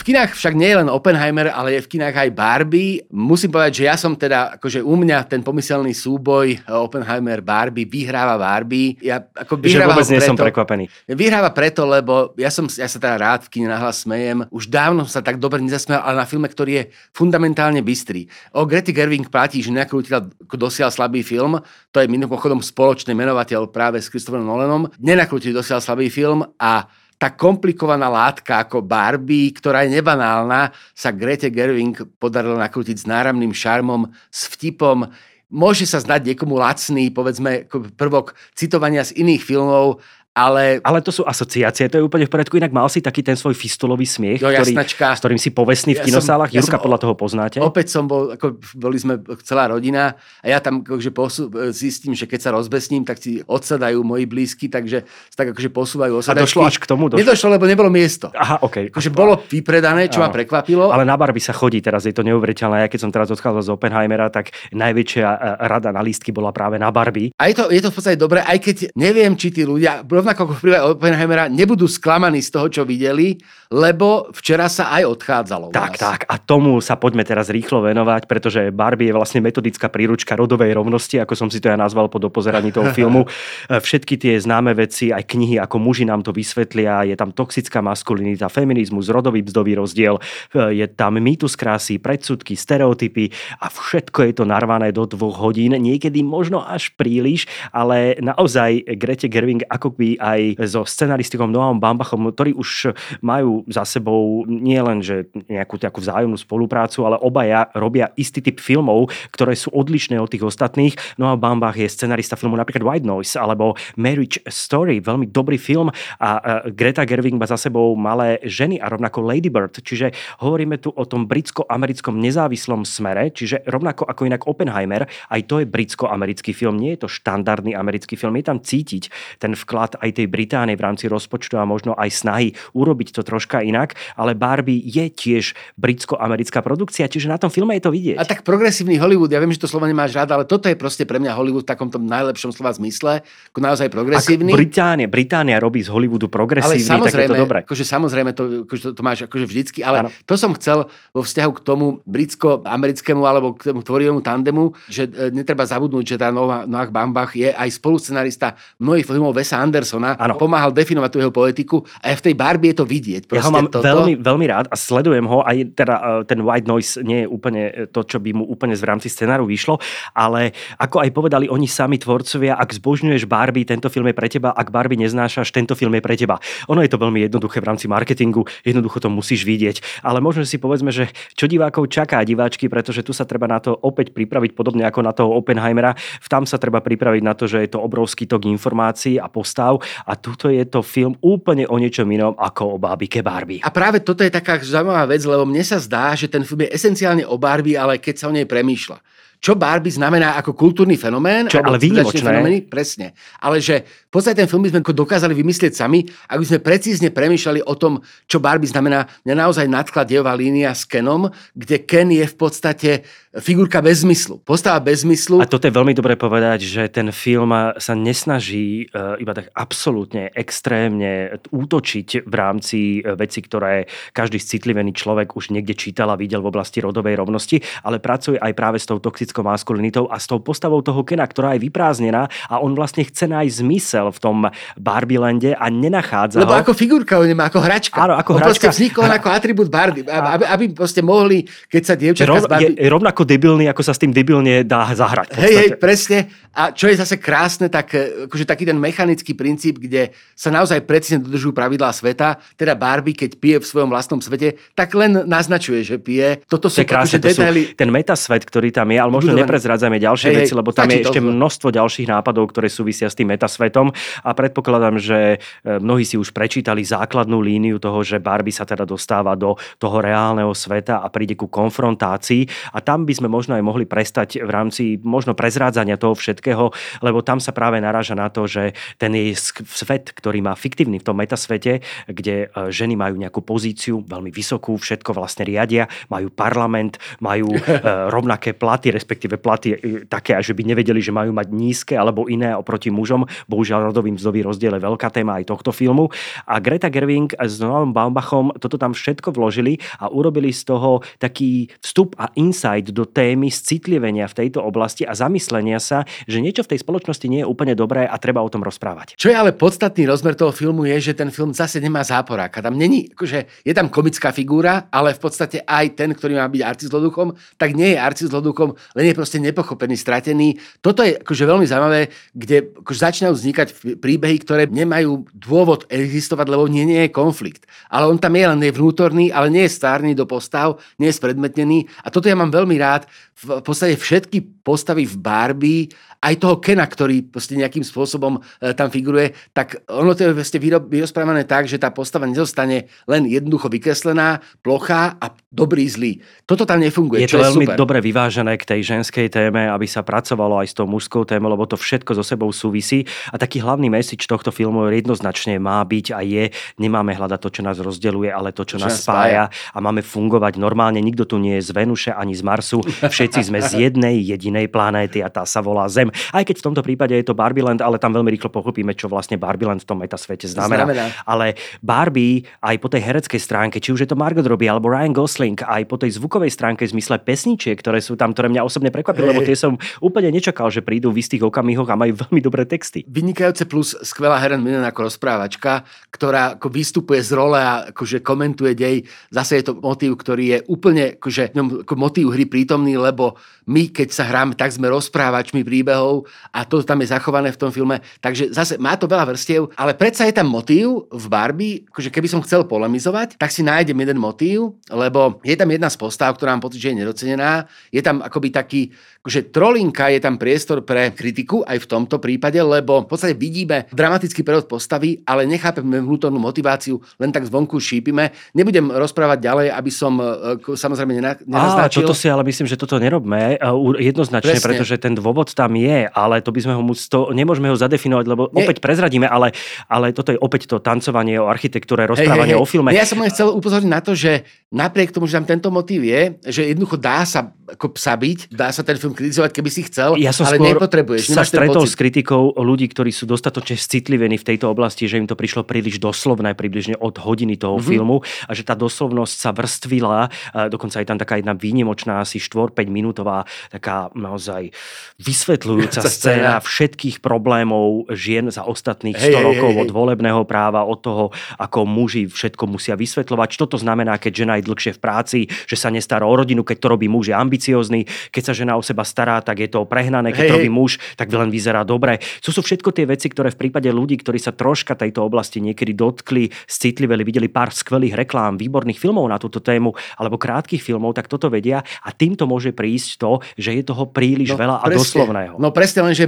[0.05, 3.01] Kinách však nie je len Oppenheimer, ale je v kinách aj Barbie.
[3.09, 9.01] Musím povedať, že ja som teda, akože u mňa ten pomyselný súboj Oppenheimer-Barbie vyhráva Barbie.
[9.01, 10.83] Ja ako vyhráva že vôbec nie preto, som prekvapený.
[11.09, 14.45] Vyhráva preto, lebo ja, som, ja sa teda rád v kine nahlas smejem.
[14.53, 16.83] Už dávno som sa tak dobre nezasmial, ale na filme, ktorý je
[17.17, 18.29] fundamentálne bystrý.
[18.53, 20.21] O Grety Gerwing platí, že nakrútila
[20.53, 21.57] dosiaľ slabý film.
[21.89, 24.85] To je mimochodom spoločný menovateľ práve s Christopherom Nolanom.
[25.01, 26.85] Nenakrútili dosiaľ slabý film a
[27.15, 33.55] tá komplikovaná látka ako Barbie, ktorá je nebanálna, sa Grete Gerwing podarilo nakrútiť s náramným
[33.55, 35.07] šarmom, s vtipom.
[35.47, 40.03] Môže sa zdať niekomu lacný, povedzme, prvok citovania z iných filmov,
[40.35, 40.83] ale...
[40.83, 42.59] ale to sú asociácie, to je úplne v poriadku.
[42.59, 46.03] Inak mal si taký ten svoj fistolový smiech, jo, ktorý, s ktorým si povestný v
[46.03, 46.51] ja kinosálach.
[46.51, 47.57] Som, Jurka ja podľa toho poznáte.
[47.63, 52.27] Opäť som bol, ako boli sme celá rodina a ja tam akože posu, zistím, že
[52.27, 55.07] keď sa rozbesním, tak si odsadajú moji blízky, takže
[55.39, 56.43] tak akože posúvajú osadačky.
[56.43, 57.07] A došlo až k tomu?
[57.07, 57.23] Došlo?
[57.23, 58.27] Nedošlo, lebo nebolo miesto.
[58.35, 58.91] Aha, OK.
[58.91, 60.91] Akože bolo vypredané, čo ma prekvapilo.
[60.91, 62.83] Ale na barby sa chodí teraz, je to neuveriteľné.
[62.83, 66.75] Ja keď som teraz odchádzal z Oppenheimera, tak najväčšia e, rada na lístky bola práve
[66.75, 67.31] na Barbie.
[67.39, 70.41] A je to, je to v podstate dobré, aj keď neviem, či tí ľudia, rovnako
[70.41, 73.37] ako v Oppenheimera nebudú sklamaní z toho, čo videli,
[73.69, 75.69] lebo včera sa aj odchádzalo.
[75.69, 76.25] Tak, tak.
[76.25, 81.21] A tomu sa poďme teraz rýchlo venovať, pretože Barbie je vlastne metodická príručka rodovej rovnosti,
[81.21, 83.29] ako som si to ja nazval po dopozeraní toho filmu.
[83.69, 88.49] Všetky tie známe veci, aj knihy, ako muži nám to vysvetlia, je tam toxická maskulinita,
[88.49, 90.17] feminizmus, rodový mzdový rozdiel,
[90.57, 93.29] je tam mýtus krásy, predsudky, stereotypy
[93.61, 99.29] a všetko je to narvané do dvoch hodín, niekedy možno až príliš, ale naozaj Grete
[99.29, 104.99] Gerwing ako by aj so scenaristikom Noam Bambachom, ktorí už majú za sebou nie len
[105.03, 110.31] že nejakú takú vzájomnú spoluprácu, ale obaja robia istý typ filmov, ktoré sú odlišné od
[110.31, 110.95] tých ostatných.
[111.19, 116.61] Noam Bambach je scenarista filmu napríklad White Noise alebo Marriage Story, veľmi dobrý film a
[116.71, 121.03] Greta Gerwig má za sebou malé ženy a rovnako Lady Bird, čiže hovoríme tu o
[121.05, 126.95] tom britsko-americkom nezávislom smere, čiže rovnako ako inak Oppenheimer, aj to je britsko-americký film, nie
[126.95, 129.03] je to štandardný americký film, je tam cítiť
[129.41, 133.63] ten vklad aj tej Británie v rámci rozpočtu a možno aj snahy urobiť to troška
[133.63, 138.17] inak, ale Barbie je tiež britsko-americká produkcia, čiže na tom filme je to vidieť.
[138.19, 141.07] A tak progresívny Hollywood, ja viem, že to slovo nemáš rád, ale toto je proste
[141.07, 143.23] pre mňa Hollywood v takomto najlepšom slova zmysle,
[143.55, 144.51] ako naozaj progresívny.
[144.51, 147.59] Ak Británia, Británia robí z Hollywoodu progresívny, ale tak je to dobré.
[147.63, 150.09] Akože samozrejme, to, akože to, to máš akože vždycky, ale ano.
[150.27, 155.31] to som chcel vo vzťahu k tomu britsko-americkému alebo k tomu tvorivému tandemu, že e,
[155.31, 160.35] netreba zabudnúť, že tá Noah Bambach je aj spoluscenarista mnohých filmov Wesa Andersona, ano.
[160.35, 163.21] pomáhal definovať tú jeho politiku a aj v tej Barbie je to vidieť.
[163.31, 163.85] ja ho mám toto...
[163.85, 167.61] veľmi, veľmi rád a sledujem ho, aj teda e, ten White Noise nie je úplne
[167.91, 169.79] to, čo by mu úplne v rámci scenáru vyšlo,
[170.11, 174.51] ale ako aj povedali oni sami tvorcovia, ak zbožňuješ Barbie, tento film je pre teba,
[174.51, 176.39] ak Barbie neznášaš, tento film je pre teba.
[176.71, 180.57] Ono je to veľmi jednoduché v rámci marketingu, jednoducho to musíš vidieť, ale možno si
[180.57, 184.83] povedzme, že čo divákov čaká diváčky, pretože tu sa treba na to opäť pripraviť podobne
[184.87, 188.25] ako na toho Oppenheimera, v tam sa treba pripraviť na to, že je to obrovský
[188.25, 192.81] tok informácií a postav a tuto je to film úplne o niečom inom ako o
[192.81, 193.61] bábike Barbie.
[193.63, 196.73] A práve toto je taká zaujímavá vec, lebo mne sa zdá, že ten film je
[196.73, 198.97] esenciálne o Barbie, ale keď sa o nej premýšľa
[199.45, 201.45] čo Barbie znamená ako kultúrny fenomén.
[201.45, 202.25] Čo ale výnimočné.
[202.25, 203.13] Fenomény, presne.
[203.37, 207.09] Ale že v podstate ten film by sme dokázali vymyslieť sami, ak by sme precízne
[207.13, 209.05] premýšľali o tom, čo Barbie znamená.
[209.21, 213.05] Mňa naozaj nadklad dejová línia s Kenom, kde Ken je v podstate
[213.39, 214.39] figurka bez zmyslu.
[214.43, 215.43] Postava bez zmyslu.
[215.43, 220.31] A toto je veľmi dobre povedať, že ten film sa nesnaží uh, iba tak absolútne
[220.31, 226.39] extrémne útočiť v rámci e, veci, ktoré každý citlivený človek už niekde čítal a videl
[226.39, 230.39] v oblasti rodovej rovnosti, ale pracuje aj práve s tou toxickou maskulinitou a s tou
[230.39, 234.37] postavou toho Kena, ktorá je vyprázdnená a on vlastne chce nájsť zmysel v tom
[234.77, 236.61] Barbielande a nenachádza Lebo ho.
[236.61, 237.97] ako figurka, on nemá ako hračka.
[237.99, 238.69] Áno, ako on hračka.
[238.71, 242.77] vznikol ako atribút Barbie, aby, aby proste mohli, keď sa dievčatka Rov, Barbie...
[242.77, 245.33] Je rovnako debilný, ako sa s tým debilne dá zahrať.
[245.35, 246.31] Hej, hej, presne.
[246.55, 250.87] A čo je zase krásne, tak e, akože taký ten mechanický princíp, kde sa naozaj
[250.87, 255.83] presne dodržujú pravidlá sveta, teda Barbie, keď pije v svojom vlastnom svete, tak len naznačuje,
[255.83, 256.47] že pije.
[256.47, 257.73] Toto sú, krásne, to detaily.
[257.73, 259.43] Sú ten metasvet, ktorý tam je, ale možno budovaný.
[259.43, 263.35] neprezradzame ďalšie hej, veci, lebo tam je ešte množstvo ďalších nápadov, ktoré súvisia s tým
[263.35, 263.91] metasvetom
[264.23, 265.37] a predpokladám, že e,
[265.81, 270.55] mnohí si už prečítali základnú líniu toho, že Barbie sa teda dostáva do toho reálneho
[270.55, 274.83] sveta a príde ku konfrontácii a tam by sme možno aj mohli prestať v rámci
[274.99, 280.11] možno prezrádzania toho všetkého lebo tam sa práve naráža na to, že ten jej svet,
[280.11, 285.15] ktorý má fiktívny v tom metasvete, kde e, ženy majú nejakú pozíciu veľmi vysokú, všetko
[285.15, 287.61] vlastne riadia, majú parlament, majú e,
[288.15, 289.77] rovnaké platy, respektíve platy
[290.09, 293.25] také, že by nevedeli, že majú mať nízke alebo iné oproti mužom.
[293.47, 296.09] Bohužiaľ rodový mzdový rozdiel je veľká téma aj tohto filmu.
[296.49, 301.69] A Greta Gerwing s Noam Baumbachom toto tam všetko vložili a urobili z toho taký
[301.79, 306.75] vstup a insight do témy citlivenia v tejto oblasti a zamyslenia sa, že niečo v
[306.75, 309.17] tej spoločnosti nie je úplne dobré a treba o tom rozprávať.
[309.17, 312.61] Čo je ale podstatný rozmer toho filmu je, že ten film zase nemá záporáka.
[312.61, 316.61] Tam není, akože je tam komická figúra, ale v podstate aj ten, ktorý má byť
[316.61, 320.57] arci zloduchom, tak nie je arci zloduchom, len je proste nepochopený, stratený.
[320.79, 323.67] Toto je akože veľmi zaujímavé, kde akože začínajú vznikať
[323.99, 327.67] príbehy, ktoré nemajú dôvod existovať, lebo nie, nie je konflikt.
[327.91, 331.19] Ale on tam je len je vnútorný, ale nie je stárny do postav, nie je
[331.19, 331.91] spredmetnený.
[332.01, 332.94] A toto ja mám veľmi rád.
[333.35, 335.81] V podstate všetky postavy v Barbie
[336.25, 340.57] aj toho Kena, ktorý proste nejakým spôsobom e, tam figuruje, tak ono to je vlastne
[340.65, 346.17] vyrozprávané tak, že tá postava nezostane len jednoducho vykreslená, plochá a dobrý, zlý.
[346.49, 347.21] Toto tam nefunguje.
[347.21, 347.77] Je to veľmi super.
[347.77, 351.69] dobre vyvážené k tej ženskej téme, aby sa pracovalo aj s tou mužskou témou, lebo
[351.69, 353.05] to všetko so sebou súvisí.
[353.29, 356.49] A taký hlavný message tohto filmu jednoznačne má byť a je,
[356.81, 359.51] nemáme hľadať to, čo nás rozdeluje, ale to, čo, čo nás spája.
[359.51, 360.97] spája a máme fungovať normálne.
[361.03, 362.81] Nikto tu nie je z Venuše ani z Marsu.
[363.13, 366.14] Všetci sme z jednej jedinej planéty a tá sa volá Zem.
[366.33, 369.35] Aj keď v tomto prípade je to Barbieland, ale tam veľmi rýchlo pochopíme, čo vlastne
[369.35, 370.87] Barbieland v tom metasvete znamená.
[370.87, 371.05] znamená.
[371.27, 375.13] Ale Barbie aj po tej hereckej stránke, či už je to Margot Robbie alebo Ryan
[375.13, 378.89] Gosling, aj po tej zvukovej stránke v zmysle pesničiek, ktoré sú tam, ktoré mňa osobne
[378.93, 379.31] prekvapili, hey.
[379.35, 383.03] lebo tie som úplne nečakal, že prídu v istých okamihoch a majú veľmi dobré texty.
[383.09, 388.77] Vynikajúce plus skvelá Helen Mirren ako rozprávačka, ktorá ako vystupuje z role a akože komentuje
[388.77, 389.03] dej.
[389.33, 394.13] Zase je to motív, ktorý je úplne akože, ako motív hry prítomný, lebo my, keď
[394.13, 396.04] sa hráme, tak sme rozprávačmi príbehov
[396.51, 398.01] a to tam je zachované v tom filme.
[398.19, 402.27] Takže zase má to veľa vrstiev, ale predsa je tam motív v Barbie, akože keby
[402.29, 406.53] som chcel polemizovať, tak si nájdem jeden motív, lebo je tam jedna z postav, ktorá
[406.53, 407.65] mám pocit, že je nedocenená.
[407.89, 408.81] Je tam akoby taký,
[409.25, 413.89] akože trolinka, je tam priestor pre kritiku aj v tomto prípade, lebo v podstate vidíme
[413.89, 418.29] dramatický prerod postavy, ale nechápeme vnútornú motiváciu, len tak zvonku šípime.
[418.53, 422.05] Nebudem rozprávať ďalej, aby som e, samozrejme nenaznačil.
[422.05, 423.57] Á, toto si ale myslím, že toto nerobme
[423.97, 424.67] jednoznačne, Presne.
[424.69, 428.53] pretože ten dôvod tam je, ale to by sme ho to, nemôžeme ho zadefinovať, lebo
[428.53, 428.61] Nie.
[428.61, 429.57] opäť prezradíme, ale,
[429.89, 432.69] ale toto je opäť to tancovanie o architektúre, rozprávanie hej, hej, hej.
[432.69, 432.93] o filme.
[432.93, 436.37] Ja som len chcel upozorniť na to, že napriek tomu, že tam tento motív je,
[436.45, 440.19] že jednoducho dá sa ako psa byť, dá sa ten film kritizovať, keby si chcel,
[440.19, 441.31] ja som ale nepotrebuješ.
[441.31, 445.39] sa stretol s kritikou ľudí, ktorí sú dostatočne citlivení v tejto oblasti, že im to
[445.39, 447.89] prišlo príliš doslovné, približne od hodiny toho mm-hmm.
[447.89, 450.27] filmu a že tá doslovnosť sa vrstvila,
[450.67, 454.75] dokonca aj tam taká jedna výnimočná asi 4-5 minútová taká naozaj
[455.23, 459.83] vysvetľujúca scéna všetkých problémov žien za ostatných 100 hey, rokov hey, hey.
[459.87, 461.25] od volebného práva, od toho,
[461.55, 463.47] ako muži všetko musia vysvetľovať.
[463.55, 466.77] Čo to znamená, keď žena je dlhšie v práci, že sa nestará o rodinu, keď
[466.83, 470.33] to robí muž, je ambiciózny, keď sa žena o seba stará, tak je to prehnané,
[470.33, 472.17] keď hey, robí muž, tak len vyzerá dobre.
[472.41, 475.93] To sú všetko tie veci, ktoré v prípade ľudí, ktorí sa troška tejto oblasti niekedy
[475.93, 481.29] dotkli, citliveli, videli pár skvelých reklám, výborných filmov na túto tému alebo krátkých filmov, tak
[481.29, 484.97] toto vedia a týmto môže prísť to, že je toho príliš no, veľa a presne,
[484.97, 485.55] doslovného.
[485.61, 486.25] No presne len, že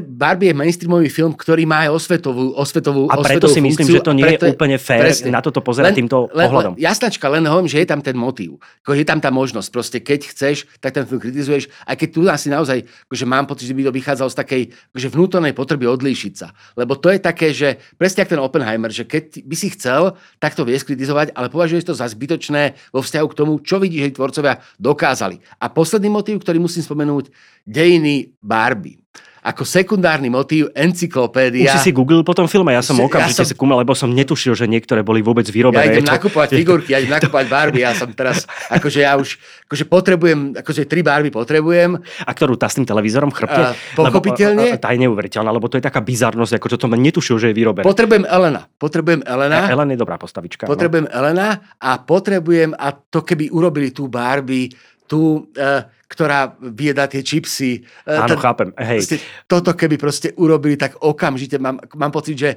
[0.00, 3.98] Barbie je mainstreamový film, ktorý má aj osvetovú, osvetovú A preto osvetovú si myslím, funkciu,
[3.98, 5.30] že to nie je úplne fér presne.
[5.32, 6.72] na toto pozerať len, týmto len, pohľadom.
[6.76, 8.60] Len, jasnačka, len hovorím, že je tam ten motív.
[8.86, 9.68] Je tam tá možnosť.
[9.72, 11.72] Proste keď chceš, tak ten film kritizuješ.
[11.88, 15.08] Aj keď tu asi naozaj, že mám pocit, že by to vychádzalo z takej že
[15.08, 16.52] vnútornej potreby odlíšiť sa.
[16.76, 20.52] Lebo to je také, že presne ako ten Oppenheimer, že keď by si chcel, tak
[20.52, 24.16] to vieš kritizovať, ale považuješ to za zbytočné vo vzťahu k tomu, čo vidíš, že
[24.20, 25.40] tvorcovia dokázali.
[25.56, 27.32] A posledný motív, ktorý musím spomenúť,
[27.64, 29.02] dejiny Barbie
[29.42, 31.66] ako sekundárny motív encyklopédia.
[31.66, 33.58] Už si si googlil po tom filme, ja som okamžite ja som...
[33.58, 35.82] skúmal, lebo som netušil, že niektoré boli vôbec vyrobené.
[35.82, 36.14] Ja idem to...
[36.14, 39.34] nakupovať figurky, ja idem nakupovať Barbie, ja som teraz, akože ja už,
[39.66, 41.98] akože potrebujem, akože tri Barbie potrebujem.
[42.22, 43.74] A ktorú tá s tým televízorom chrbte?
[43.74, 44.78] Uh, pochopiteľne.
[44.78, 47.54] Lebo, tá je neuveriteľná, lebo to je taká bizarnosť, ako čo to netušil, že je
[47.58, 47.82] vyrobené.
[47.82, 48.62] Potrebujem Elena.
[48.78, 49.66] Potrebujem Elena.
[49.66, 50.70] E, Ellen je dobrá postavička.
[50.70, 50.70] No.
[50.70, 51.12] Potrebujem no.
[51.18, 54.70] Elena a potrebujem, a to keby urobili tú Barbie,
[55.12, 57.84] tú, uh, ktorá vieda tie čipsy.
[58.04, 58.68] E, Áno, ten, chápem.
[58.80, 59.00] Hej.
[59.04, 62.50] Proste, toto keby proste urobili, tak okamžite mám, mám pocit, že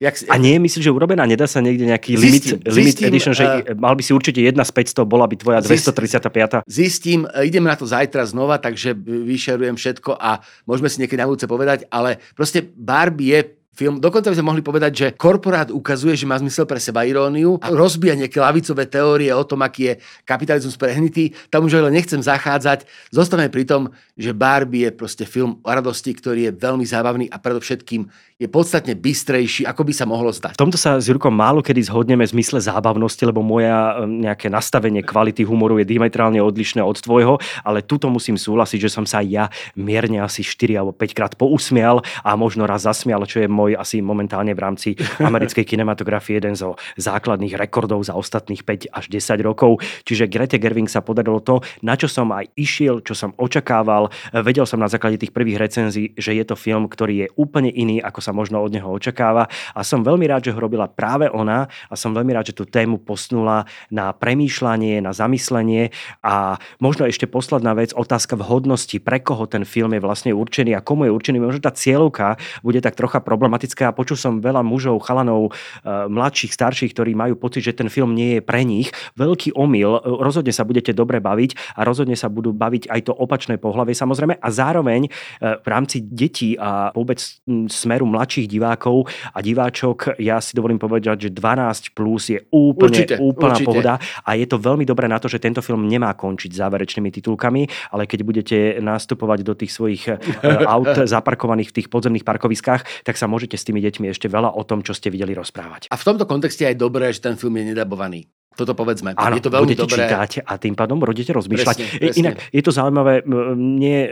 [0.00, 1.28] Jak, a nie je myslíš, že urobená?
[1.28, 4.40] Nedá sa niekde nejaký zistím, limit, limit zistím, edition, že uh, mal by si určite
[4.40, 6.64] jedna z 500, bola by tvoja 235.
[6.64, 11.44] Zistím, idem na to zajtra znova, takže vyšerujem všetko a môžeme si niekedy na budúce
[11.44, 13.96] povedať, ale proste Barbie je film.
[13.96, 17.72] Dokonca by sme mohli povedať, že korporát ukazuje, že má zmysel pre seba iróniu a
[17.72, 19.94] rozbíja nejaké lavicové teórie o tom, aký je
[20.28, 21.32] kapitalizmus prehnitý.
[21.48, 22.84] Tam už ale nechcem zachádzať.
[23.08, 23.88] Zostaneme pri tom,
[24.20, 28.04] že Barbie je proste film o radosti, ktorý je veľmi zábavný a predovšetkým
[28.40, 30.56] je podstatne bystrejší, ako by sa mohlo zdať.
[30.56, 35.04] V tomto sa s Jurkom málo kedy zhodneme v zmysle zábavnosti, lebo moja nejaké nastavenie
[35.04, 39.52] kvality humoru je diametrálne odlišné od tvojho, ale tuto musím súhlasiť, že som sa ja
[39.76, 44.02] mierne asi 4 alebo 5 krát pousmial a možno raz zasmial, čo je môj asi
[44.02, 44.88] momentálne v rámci
[45.28, 49.82] americkej kinematografie jeden zo základných rekordov za ostatných 5 až 10 rokov.
[50.06, 54.08] Čiže Grete Gerwing sa podarilo to, na čo som aj išiel, čo som očakával.
[54.32, 58.00] Vedel som na základe tých prvých recenzií, že je to film, ktorý je úplne iný,
[58.00, 59.46] ako sa možno od neho očakáva.
[59.74, 62.64] A som veľmi rád, že ho robila práve ona a som veľmi rád, že tú
[62.68, 65.90] tému posnula na premýšľanie, na zamyslenie
[66.22, 70.84] a možno ešte posledná vec, otázka vhodnosti, pre koho ten film je vlastne určený a
[70.84, 71.36] komu je určený.
[71.40, 73.20] Možno tá cieľovka bude tak trocha
[73.50, 77.90] problematická a počul som veľa mužov, chalanov, e, mladších, starších, ktorí majú pocit, že ten
[77.90, 78.94] film nie je pre nich.
[79.18, 83.58] Veľký omyl, rozhodne sa budete dobre baviť a rozhodne sa budú baviť aj to opačné
[83.58, 85.10] pohľavie samozrejme a zároveň e,
[85.58, 87.18] v rámci detí a vôbec
[87.66, 93.14] smeru mladších divákov a diváčok, ja si dovolím povedať, že 12 plus je úplne určite,
[93.18, 93.66] úplná určite.
[93.66, 97.90] pohoda a je to veľmi dobré na to, že tento film nemá končiť záverečnými titulkami,
[97.90, 100.02] ale keď budete nastupovať do tých svojich
[100.76, 104.62] aut zaparkovaných v tých podzemných parkoviskách, tak sa môžete s tými deťmi ešte veľa o
[104.66, 105.88] tom, čo ste videli rozprávať.
[105.88, 108.26] A v tomto kontexte je dobré, že ten film je nedabovaný.
[108.50, 109.14] Toto povedzme.
[109.14, 110.10] Áno, je to veľmi budete dobré.
[110.10, 111.76] čítať a tým pádom budete rozmýšľať.
[111.80, 112.18] Presne, presne.
[112.18, 113.22] Inak je to zaujímavé,
[113.56, 114.10] nie,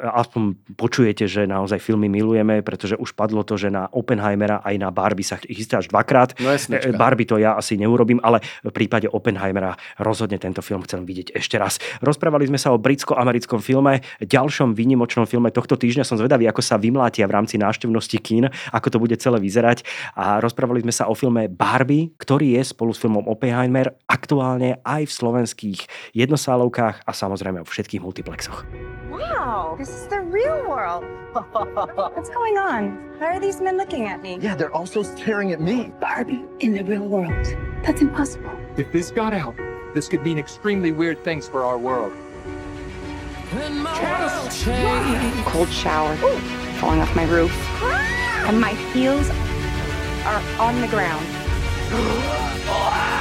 [0.00, 4.88] aspoň počujete, že naozaj filmy milujeme, pretože už padlo to, že na Oppenheimera aj na
[4.88, 6.32] Barbie sa chystá až dvakrát.
[6.40, 6.96] No jasnečka.
[6.96, 11.60] Barbie to ja asi neurobím, ale v prípade Oppenheimera rozhodne tento film chcem vidieť ešte
[11.60, 11.76] raz.
[12.00, 16.08] Rozprávali sme sa o britsko-americkom filme, ďalšom výnimočnom filme tohto týždňa.
[16.08, 19.84] Som zvedavý, ako sa vymlátia v rámci návštevnosti kín, ako to bude celé vyzerať.
[20.16, 24.78] A rozprávali sme sa o filme Barbie, ktorý je spolu s filmom Oppenheimer takmer aktuálne
[24.86, 25.80] aj v slovenských
[26.14, 28.62] jednosálovkách a samozrejme vo všetkých multiplexoch.
[29.10, 31.02] Wow, this is the real world.
[32.14, 32.94] What's going on?
[33.18, 34.38] Why are these men looking at me?
[34.38, 35.90] Yeah, they're also staring at me.
[35.98, 37.34] Barbie in the real world.
[37.82, 38.54] That's impossible.
[38.78, 39.58] If this got out,
[39.94, 42.14] this could mean extremely weird things for our world.
[45.50, 46.14] Cold shower,
[46.78, 47.50] falling off my roof,
[48.46, 49.26] and my heels
[50.30, 51.26] are on the ground.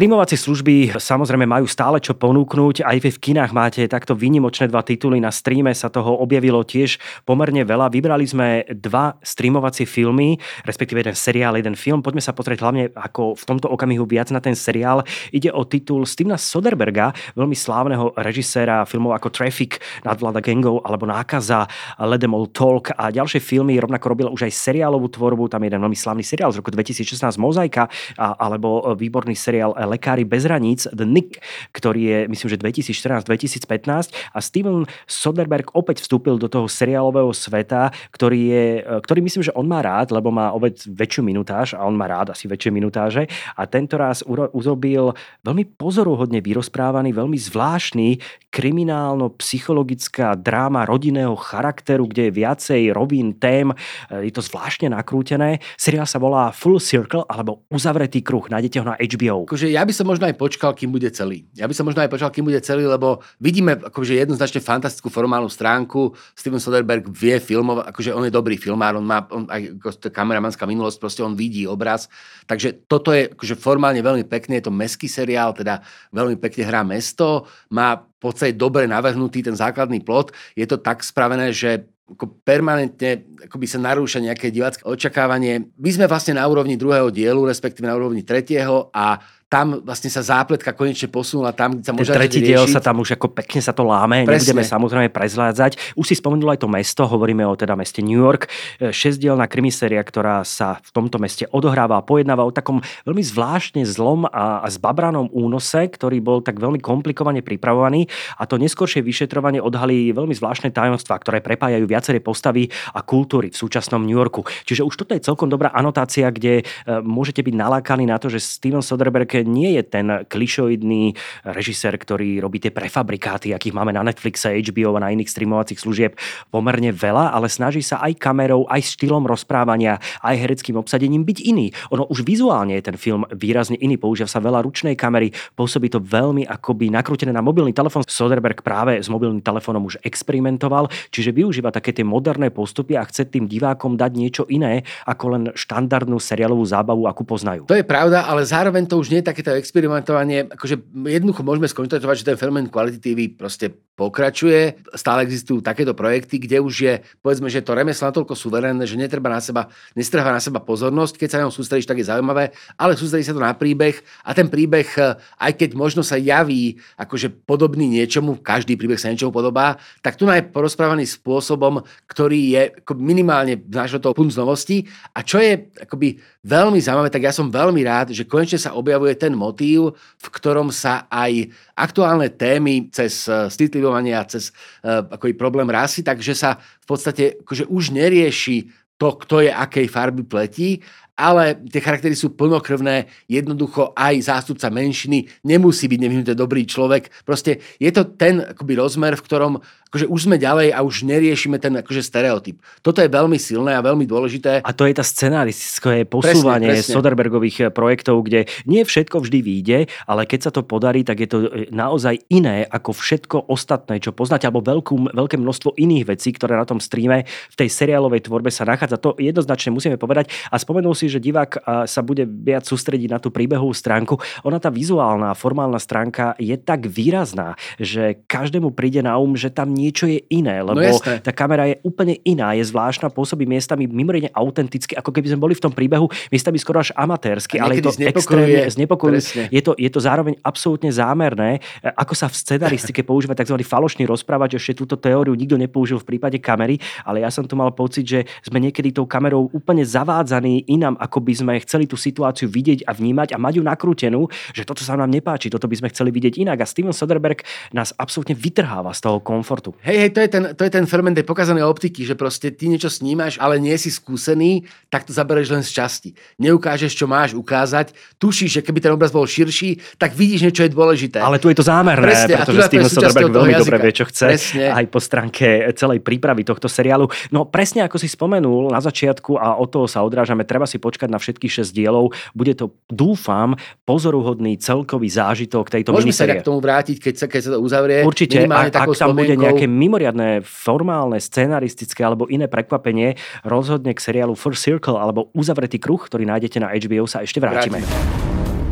[0.00, 2.88] Streamovacie služby samozrejme majú stále čo ponúknuť.
[2.88, 5.20] Aj vy v kinách máte takto výnimočné dva tituly.
[5.20, 6.96] Na streame sa toho objavilo tiež
[7.28, 7.92] pomerne veľa.
[7.92, 12.00] Vybrali sme dva streamovacie filmy, respektíve jeden seriál, jeden film.
[12.00, 15.04] Poďme sa pozrieť hlavne ako v tomto okamihu viac na ten seriál.
[15.36, 21.68] Ide o titul Stevena Soderberga, veľmi slávneho režiséra filmov ako Traffic, Nadvláda gangov alebo Nákaza,
[22.00, 22.24] Let
[22.56, 23.76] talk a ďalšie filmy.
[23.76, 25.52] Rovnako robil už aj seriálovú tvorbu.
[25.52, 27.84] Tam je jeden veľmi slávny seriál z roku 2016 Mozaika
[28.16, 31.42] a, alebo výborný seriál Lekári bez hraníc, The Nick,
[31.74, 38.40] ktorý je, myslím, že 2014-2015 a Steven Soderbergh opäť vstúpil do toho seriálového sveta, ktorý
[38.46, 38.64] je,
[39.02, 42.30] ktorý myslím, že on má rád, lebo má opäť väčšiu minutáž a on má rád
[42.38, 43.26] asi väčšie minutáže
[43.58, 52.36] a tento raz urobil veľmi pozoruhodne vyrozprávaný, veľmi zvláštny kriminálno-psychologická dráma rodinného charakteru, kde je
[52.36, 53.70] viacej rovín, tém,
[54.10, 55.62] je to zvláštne nakrútené.
[55.78, 59.46] Seriál sa volá Full Circle alebo Uzavretý kruh, nájdete ho na HBO.
[59.46, 61.46] Akože ja by som možno aj počkal, kým bude celý.
[61.54, 65.48] Ja by som možno aj počkal, kým bude celý, lebo vidíme akože jednoznačne fantastickú formálnu
[65.48, 66.12] stránku.
[66.34, 69.78] Steven Soderbergh vie filmovať, akože on je dobrý filmár, on má on, aj
[70.10, 72.10] kameramanská minulosť, proste on vidí obraz.
[72.50, 75.80] Takže toto je akože formálne veľmi pekné, je to meský seriál, teda
[76.10, 80.36] veľmi pekne hrá mesto, má podstate dobre navrhnutý ten základný plot.
[80.52, 85.70] Je to tak spravené, že ako permanentne by sa narúša nejaké divácké očakávanie.
[85.78, 90.22] My sme vlastne na úrovni druhého dielu, respektíve na úrovni tretieho a tam vlastne sa
[90.22, 93.74] zápletka konečne posunula tam, kde sa môže tretí diel sa tam už ako pekne sa
[93.74, 94.54] to láme, Presne.
[94.54, 95.98] nebudeme samozrejme prezládzať.
[95.98, 98.46] Už si spomenul aj to mesto, hovoríme o teda meste New York.
[98.78, 103.82] E, šesťdielna krimiséria, ktorá sa v tomto meste odohráva a pojednáva o takom veľmi zvláštne
[103.90, 108.06] zlom a, a zbabranom únose, ktorý bol tak veľmi komplikovane pripravovaný
[108.38, 113.58] a to neskôršie vyšetrovanie odhalí veľmi zvláštne tajomstvá, ktoré prepájajú viaceré postavy a kultúry v
[113.58, 114.46] súčasnom New Yorku.
[114.62, 116.64] Čiže už toto je celkom dobrá anotácia, kde e,
[117.02, 122.60] môžete byť nalákaní na to, že Steven Soderbergh nie je ten klišoidný režisér, ktorý robí
[122.60, 126.12] tie prefabrikáty, akých máme na Netflixe, HBO a na iných streamovacích služieb
[126.48, 131.72] pomerne veľa, ale snaží sa aj kamerou, aj štýlom rozprávania, aj hereckým obsadením byť iný.
[131.94, 136.02] Ono už vizuálne je ten film výrazne iný, používa sa veľa ručnej kamery, pôsobí to
[136.02, 138.02] veľmi akoby nakrútené na mobilný telefón.
[138.06, 143.28] Soderberg práve s mobilným telefónom už experimentoval, čiže využíva také tie moderné postupy a chce
[143.30, 147.66] tým divákom dať niečo iné ako len štandardnú seriálovú zábavu, akú poznajú.
[147.70, 150.50] To je pravda, ale zároveň to už nie je takéto experimentovanie.
[150.50, 154.80] Akože jednoducho môžeme skonštatovať, že ten fenomén Quality TV proste pokračuje.
[154.96, 159.28] Stále existujú takéto projekty, kde už je, povedzme, že to remeslo natoľko suverénne, že netreba
[159.28, 162.96] na seba, nestrháva na seba pozornosť, keď sa na ňom sústredíš, tak je zaujímavé, ale
[162.96, 164.88] sústredí sa to na príbeh a ten príbeh,
[165.36, 170.24] aj keď možno sa javí akože podobný niečomu, každý príbeh sa niečomu podobá, tak tu
[170.30, 172.62] je porozprávaný spôsobom, ktorý je
[172.94, 174.86] minimálne vnášal toho punc novosti.
[175.10, 179.18] A čo je akoby veľmi zaujímavé, tak ja som veľmi rád, že konečne sa objavuje
[179.18, 186.04] ten motív, v ktorom sa aj aktuálne témy cez citlivovanie a cez ako problém rasy,
[186.04, 190.84] takže sa v podstate akože už nerieši to, kto je akej farby pletí,
[191.20, 197.12] ale tie charaktery sú plnokrvné, jednoducho aj zástupca menšiny nemusí byť nevyhnutý dobrý človek.
[197.28, 199.52] Proste je to ten akoby rozmer, v ktorom
[199.90, 202.62] akože už sme ďalej a už neriešime ten akože stereotyp.
[202.78, 204.62] Toto je veľmi silné a veľmi dôležité.
[204.62, 206.94] A to je tá scenaristické posúvanie presne, presne.
[206.94, 211.28] Soderbergových eh, projektov, kde nie všetko vždy vyjde, ale keď sa to podarí, tak je
[211.28, 216.30] to eh, naozaj iné ako všetko ostatné, čo poznáte, alebo veľkú, veľké množstvo iných vecí,
[216.30, 219.02] ktoré na tom streame v tej seriálovej tvorbe sa nachádza.
[219.02, 220.30] To jednoznačne musíme povedať.
[220.54, 221.58] A spomenul si, že divák
[221.90, 224.16] sa bude viac sústrediť na tú príbehovú stránku.
[224.46, 229.74] Ona tá vizuálna, formálna stránka je tak výrazná, že každému príde na um, že tam
[229.74, 234.30] niečo je iné, lebo no tá kamera je úplne iná, je zvláštna, pôsobí miestami mimoriadne
[234.30, 237.92] autenticky, ako keby sme boli v tom príbehu miestami skoro až amatérsky, ale je to
[238.04, 239.48] extrémne znepokojujúce.
[239.48, 243.56] Je to, je to zároveň absolútne zámerné, ako sa v scenaristike používa tzv.
[243.64, 247.72] falošný rozprávač, ešte túto teóriu nikto nepoužil v prípade kamery, ale ja som tu mal
[247.72, 252.50] pocit, že sme niekedy tou kamerou úplne zavádzaní inám, ako by sme chceli tú situáciu
[252.50, 255.88] vidieť a vnímať a mať ju nakrútenú, že toto sa nám nepáči, toto by sme
[255.94, 256.58] chceli vidieť inak.
[256.58, 259.70] A Steven Soderbergh nás absolútne vytrháva z toho komfortu.
[259.86, 262.66] Hej, hej, to je ten, to je ten fenomén tej pokazanej optiky, že proste ty
[262.66, 266.10] niečo snímaš, ale nie si skúsený, tak to zabereš len z časti.
[266.42, 270.72] Neukážeš, čo máš ukázať, tušíš, že keby ten obraz bol širší, tak vidíš niečo je
[270.74, 271.22] dôležité.
[271.22, 273.62] Ale tu je to zámerné, Presne, pretože Steven Soderbergh veľmi jazyka.
[273.62, 274.66] dobre vie, čo chce presne.
[274.72, 277.06] aj po stránke celej prípravy tohto seriálu.
[277.30, 281.12] No presne ako si spomenul na začiatku a od toho sa odrážame, treba si počkať
[281.12, 282.16] na všetkých 6 dielov.
[282.32, 286.40] Bude to, dúfam, pozoruhodný celkový zážitok tejto Môžeme miniserie.
[286.40, 288.00] sa k tomu vrátiť, keď sa, keď sa to uzavrie.
[288.02, 294.32] Určite, ak, ak tam bude nejaké mimoriadné formálne, scenaristické alebo iné prekvapenie, rozhodne k seriálu
[294.34, 297.84] First Circle alebo Uzavretý kruh, ktorý nájdete na HBO, sa ešte vrátime.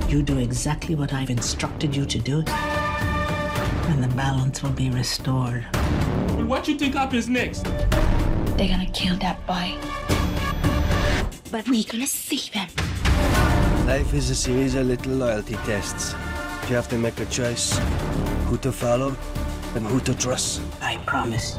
[0.09, 2.41] You do exactly what I've instructed you to do
[3.89, 5.65] and the balance will be restored.
[6.47, 7.65] What you think happens next?
[8.57, 9.75] They're gonna kill that boy.
[11.51, 12.69] But we're gonna save him.
[13.87, 16.13] Life is a series of little loyalty tests.
[16.69, 17.79] You have to make a choice
[18.47, 19.17] who to follow
[19.75, 20.61] and who to trust.
[20.83, 21.57] I promise.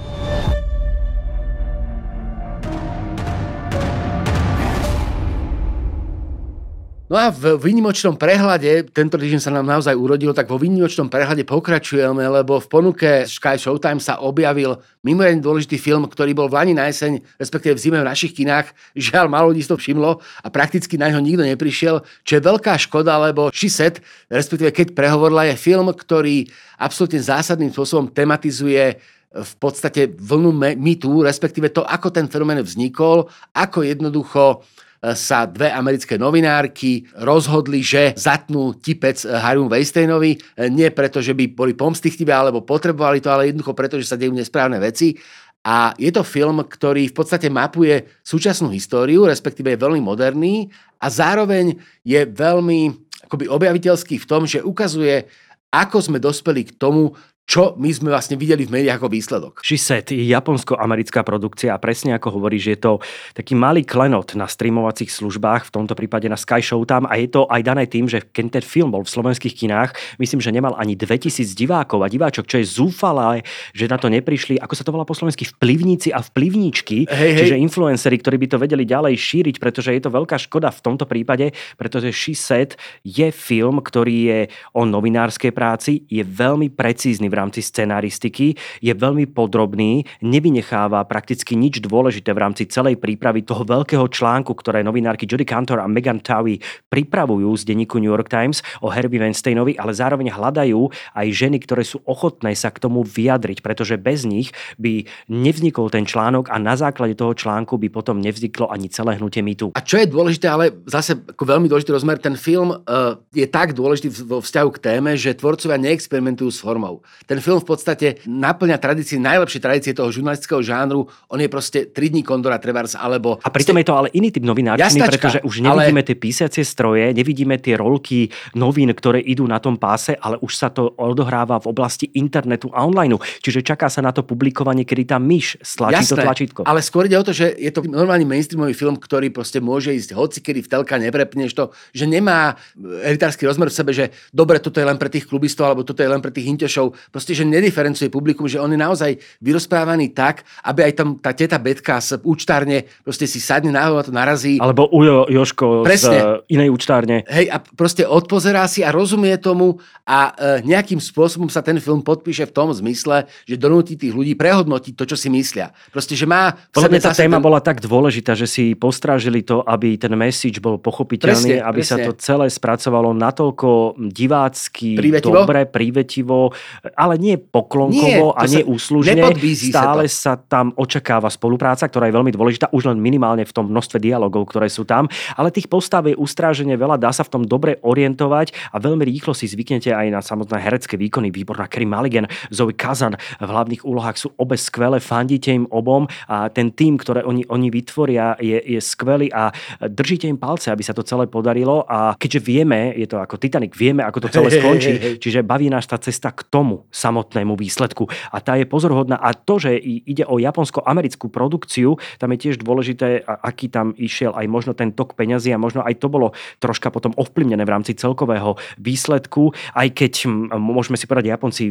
[7.09, 11.41] No a v výnimočnom prehľade, tento týždeň sa nám naozaj urodilo, tak vo výnimočnom prehľade
[11.41, 16.77] pokračujeme, lebo v ponuke Sky Showtime sa objavil mimoriadne dôležitý film, ktorý bol v Lani
[16.77, 18.69] na jeseň, respektíve v zime v našich kinách.
[18.93, 23.17] Žiaľ, malo ľudí to všimlo a prakticky na ňo nikto neprišiel, čo je veľká škoda,
[23.17, 26.45] lebo Šiset, respektíve keď prehovorila, je film, ktorý
[26.77, 29.01] absolútne zásadným spôsobom tematizuje
[29.33, 34.61] v podstate vlnu mýtu, respektíve to, ako ten fenomén vznikol, ako jednoducho
[34.99, 40.35] sa dve americké novinárky rozhodli, že zatnú tipec Harrymu Weinsteinovi,
[40.67, 44.35] nie preto, že by boli pomstichtivé alebo potrebovali to, ale jednoducho preto, že sa dejú
[44.35, 45.15] nesprávne veci.
[45.63, 50.71] A je to film, ktorý v podstate mapuje súčasnú históriu, respektíve je veľmi moderný
[51.03, 52.79] a zároveň je veľmi
[53.27, 55.27] akoby objaviteľský v tom, že ukazuje,
[55.71, 57.11] ako sme dospeli k tomu,
[57.49, 59.53] čo my sme vlastne videli v médiách ako výsledok.
[59.65, 62.93] Shiset je japonsko-americká produkcia a presne ako hovorí, že je to
[63.33, 67.49] taký malý klenot na streamovacích službách, v tomto prípade na Sky Showtime a je to
[67.49, 70.93] aj dané tým, že keď ten film bol v slovenských kinách, myslím, že nemal ani
[70.93, 73.41] 2000 divákov a diváčok, čo je zúfalé,
[73.73, 77.57] že na to neprišli, ako sa to volá po slovensky, vplyvníci a vplyvníčky, hey, čiže
[77.57, 77.65] hey.
[77.65, 81.49] influenceri, ktorí by to vedeli ďalej šíriť, pretože je to veľká škoda v tomto prípade,
[81.81, 84.39] pretože Shiset je film, ktorý je
[84.77, 91.79] o novinárskej práci, je veľmi precízny v rámci scenaristiky, je veľmi podrobný, nevynecháva prakticky nič
[91.79, 96.59] dôležité v rámci celej prípravy toho veľkého článku, ktoré novinárky Jody Cantor a Megan Towie
[96.91, 101.87] pripravujú z denníku New York Times o Herbie Weinsteinovi, ale zároveň hľadajú aj ženy, ktoré
[101.87, 106.75] sú ochotné sa k tomu vyjadriť, pretože bez nich by nevznikol ten článok a na
[106.75, 109.71] základe toho článku by potom nevzniklo ani celé hnutie mýtu.
[109.77, 113.77] A čo je dôležité, ale zase ako veľmi dôležitý rozmer, ten film uh, je tak
[113.77, 117.05] dôležitý vo vzťahu k téme, že tvorcovia neexperimentujú s formou.
[117.29, 121.05] Ten film v podstate naplňa tradície, najlepšie tradície toho žurnalistického žánru.
[121.29, 123.37] On je proste 3 dní Kondora Trevars alebo...
[123.45, 126.09] A pritom je to ale iný typ novinárčiny, pretože už nevidíme ale...
[126.09, 130.73] tie písacie stroje, nevidíme tie rolky novín, ktoré idú na tom páse, ale už sa
[130.73, 133.21] to odohráva v oblasti internetu a online.
[133.45, 136.59] Čiže čaká sa na to publikovanie, kedy tá myš stlačí Jasné, to tlačítko.
[136.65, 140.17] Ale skôr ide o to, že je to normálny mainstreamový film, ktorý proste môže ísť
[140.17, 142.57] hoci kedy v telka, neprepneš to, že nemá
[143.05, 146.09] elitársky rozmer v sebe, že dobre, toto je len pre tých klubistov, alebo toto je
[146.09, 146.97] len pre tých intešov.
[147.19, 151.59] Proste, že nediferencuje publikum, že on je naozaj vyrozprávaný tak, aby aj tam tá teta
[151.59, 154.55] Betka z účtárne proste si sadne na to narazí.
[154.55, 156.15] Alebo Ujo Joško Presne.
[156.15, 157.27] z uh, inej účtárne.
[157.27, 161.99] Hej, a proste odpozerá si a rozumie tomu a uh, nejakým spôsobom sa ten film
[161.99, 165.75] podpíše v tom zmysle, že donúti tých ľudí prehodnotiť to, čo si myslia.
[165.91, 166.55] Proste, že má...
[166.71, 167.43] Podľa mňa tá téma ten...
[167.43, 171.91] bola tak dôležitá, že si postrážili to, aby ten message bol pochopiteľný, presne, aby presne.
[171.91, 175.43] sa to celé spracovalo natoľko divácky, prívetivo?
[175.43, 176.55] dobre, prívetivo,
[176.99, 179.23] ale nie poklonkovo nie, a nie úslužne.
[179.71, 183.71] Stále sa, sa tam očakáva spolupráca, ktorá je veľmi dôležitá, už len minimálne v tom
[183.71, 185.07] množstve dialogov, ktoré sú tam,
[185.39, 189.31] ale tých postav je ustrážene veľa, dá sa v tom dobre orientovať a veľmi rýchlo
[189.31, 191.31] si zvyknete aj na samotné herecké výkony.
[191.31, 196.51] Výborná Kerry Mulligan, Zoe Kazan v hlavných úlohách sú obe skvelé, fandíte im obom a
[196.51, 200.91] ten tým, ktoré oni, oni vytvoria, je, je skvelý a držíte im palce, aby sa
[200.91, 205.21] to celé podarilo a keďže vieme, je to ako Titanic, vieme, ako to celé skončí,
[205.21, 209.61] čiže baví nás tá cesta k tomu samotnému výsledku a tá je pozorhodná a to,
[209.61, 214.91] že ide o japonsko-americkú produkciu, tam je tiež dôležité, aký tam išiel aj možno ten
[214.93, 219.87] tok peňazí a možno aj to bolo troška potom ovplyvnené v rámci celkového výsledku, aj
[219.93, 220.13] keď
[220.57, 221.63] môžeme si povedať, Japonci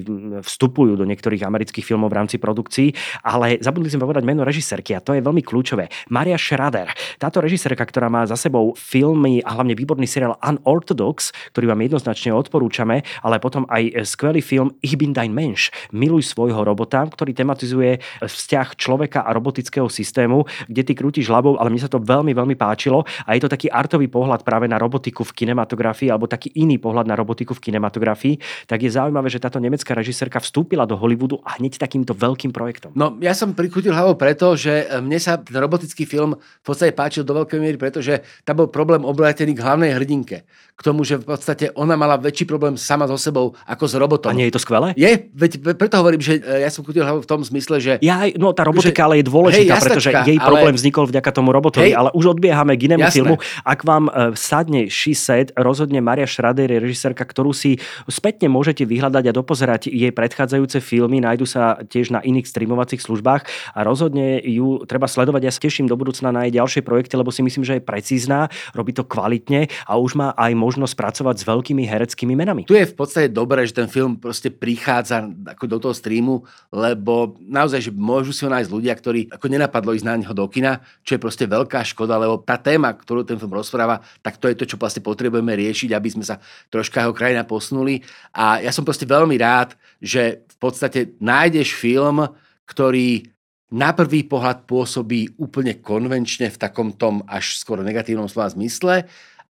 [0.43, 2.95] vstupujú do niektorých amerických filmov v rámci produkcií,
[3.27, 5.91] ale zabudli sme povedať meno režisérky a to je veľmi kľúčové.
[6.09, 6.95] Maria Schrader.
[7.19, 12.31] Táto režisérka, ktorá má za sebou filmy a hlavne výborný seriál Unorthodox, ktorý vám jednoznačne
[12.33, 15.71] odporúčame, ale potom aj skvelý film Ich bin dein Mensch.
[15.93, 21.73] Miluj svojho robota, ktorý tematizuje vzťah človeka a robotického systému, kde ty krútiš hlavou, ale
[21.73, 25.25] mne sa to veľmi, veľmi páčilo a je to taký artový pohľad práve na robotiku
[25.25, 29.61] v kinematografii alebo taký iný pohľad na robotiku v kinematografii, tak je zaujímavé, že táto
[29.63, 32.93] nemecká režisérka vstúpila do Hollywoodu a hneď takýmto veľkým projektom.
[32.95, 37.23] No, ja som prikútil hlavou preto, že mne sa ten robotický film v podstate páčil
[37.23, 40.45] do veľkej miery, pretože tam bol problém obrátený k hlavnej hrdinke.
[40.79, 44.31] K tomu, že v podstate ona mala väčší problém sama so sebou ako s robotom.
[44.31, 44.95] A nie je to skvelé?
[44.99, 47.93] Je, veď preto hovorím, že e, ja som hlavou v tom zmysle, že...
[48.03, 50.79] Ja, no tá robotika že, ale je dôležitá, hej, pretože jej problém ale...
[50.83, 53.15] vznikol vďaka tomu robotovi, hej, ale už odbiehame k inému jasné.
[53.23, 53.35] filmu.
[53.63, 57.79] Ak vám uh, sadne She Said, rozhodne Maria Schrader je režisérka, ktorú si
[58.11, 63.47] spätne môžete vyhľadať a dopozerať jej predchádzajúce filmy, nájdu sa tiež na iných streamovacích službách
[63.79, 65.47] a rozhodne ju treba sledovať.
[65.47, 68.51] Ja sa teším do budúcna na jej ďalšie projekty, lebo si myslím, že je precízna,
[68.75, 72.67] robí to kvalitne a už má aj možnosť pracovať s veľkými hereckými menami.
[72.67, 77.37] Tu je v podstate dobré, že ten film proste prichádza ako do toho streamu, lebo
[77.45, 80.81] naozaj, že môžu si ho nájsť ľudia, ktorí ako nenapadlo ísť na neho do kina,
[81.05, 84.57] čo je proste veľká škoda, lebo tá téma, ktorú ten film rozpráva, tak to je
[84.57, 86.41] to, čo vlastne potrebujeme riešiť, aby sme sa
[86.73, 88.01] troška jeho krajina posunuli.
[88.33, 92.25] A ja som proste veľmi rád, že v podstate nájdeš film,
[92.65, 93.29] ktorý
[93.69, 99.05] na prvý pohľad pôsobí úplne konvenčne v takom tom až skoro negatívnom slova zmysle,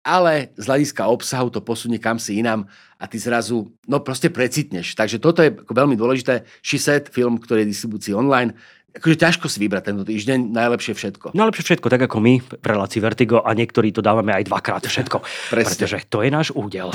[0.07, 4.95] ale z hľadiska obsahu to posunie kam si inám a ty zrazu, no proste precitneš.
[4.95, 6.47] Takže toto je ako veľmi dôležité.
[6.63, 8.55] Shiset, film, ktorý je distribúcii online,
[8.95, 11.27] akože ťažko si vybrať tento týždeň, najlepšie všetko.
[11.37, 15.21] Najlepšie všetko, tak ako my v relácii Vertigo a niektorí to dávame aj dvakrát všetko.
[15.53, 16.95] Pretože to je náš údel.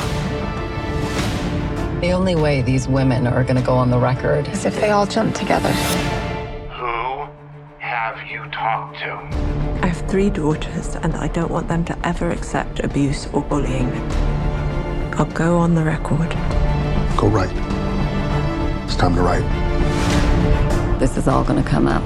[2.02, 4.90] The only way these women are going to go on the record is if they
[4.90, 5.70] all jump together.
[8.12, 9.12] Who have you talked to?
[9.82, 13.90] I have three daughters, and I don't want them to ever accept abuse or bullying.
[15.14, 16.30] I'll go on the record.
[17.16, 17.50] Go right.
[18.84, 19.48] It's time to write.
[21.00, 22.04] This is all going to come out.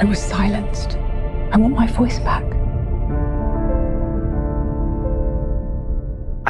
[0.00, 0.96] I was silenced.
[1.52, 2.44] I want my voice back.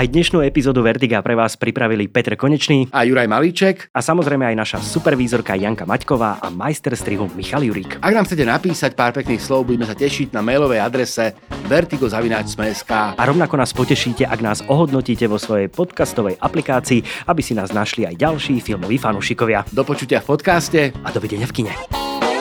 [0.01, 3.92] Aj dnešnú epizódu Vertiga pre vás pripravili Petr Konečný A Juraj Malíček.
[3.92, 8.01] a samozrejme aj naša supervízorka Janka Maťková a majster strihu Michal Jurík.
[8.01, 11.36] Ak nám chcete napísať pár pekných slov, budeme sa tešiť na mailovej adrese
[11.68, 12.92] vertigo.sme.sk.
[13.12, 18.09] A rovnako nás potešíte, ak nás ohodnotíte vo svojej podcastovej aplikácii, aby si nás našli
[18.09, 19.68] aj ďalší filmoví fanúšikovia.
[19.68, 20.96] Do počutia v podcaste.
[21.05, 21.76] A dovidenia v kine.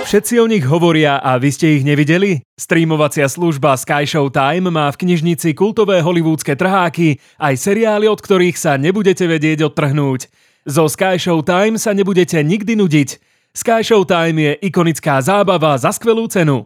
[0.09, 2.41] Všetci o nich hovoria a vy ste ich nevideli?
[2.57, 8.57] Streamovacia služba Sky Show Time má v knižnici kultové hollywoodske trháky aj seriály, od ktorých
[8.57, 10.25] sa nebudete vedieť odtrhnúť.
[10.65, 13.21] Zo Sky Show Time sa nebudete nikdy nudiť.
[13.53, 16.65] Sky Show Time je ikonická zábava za skvelú cenu.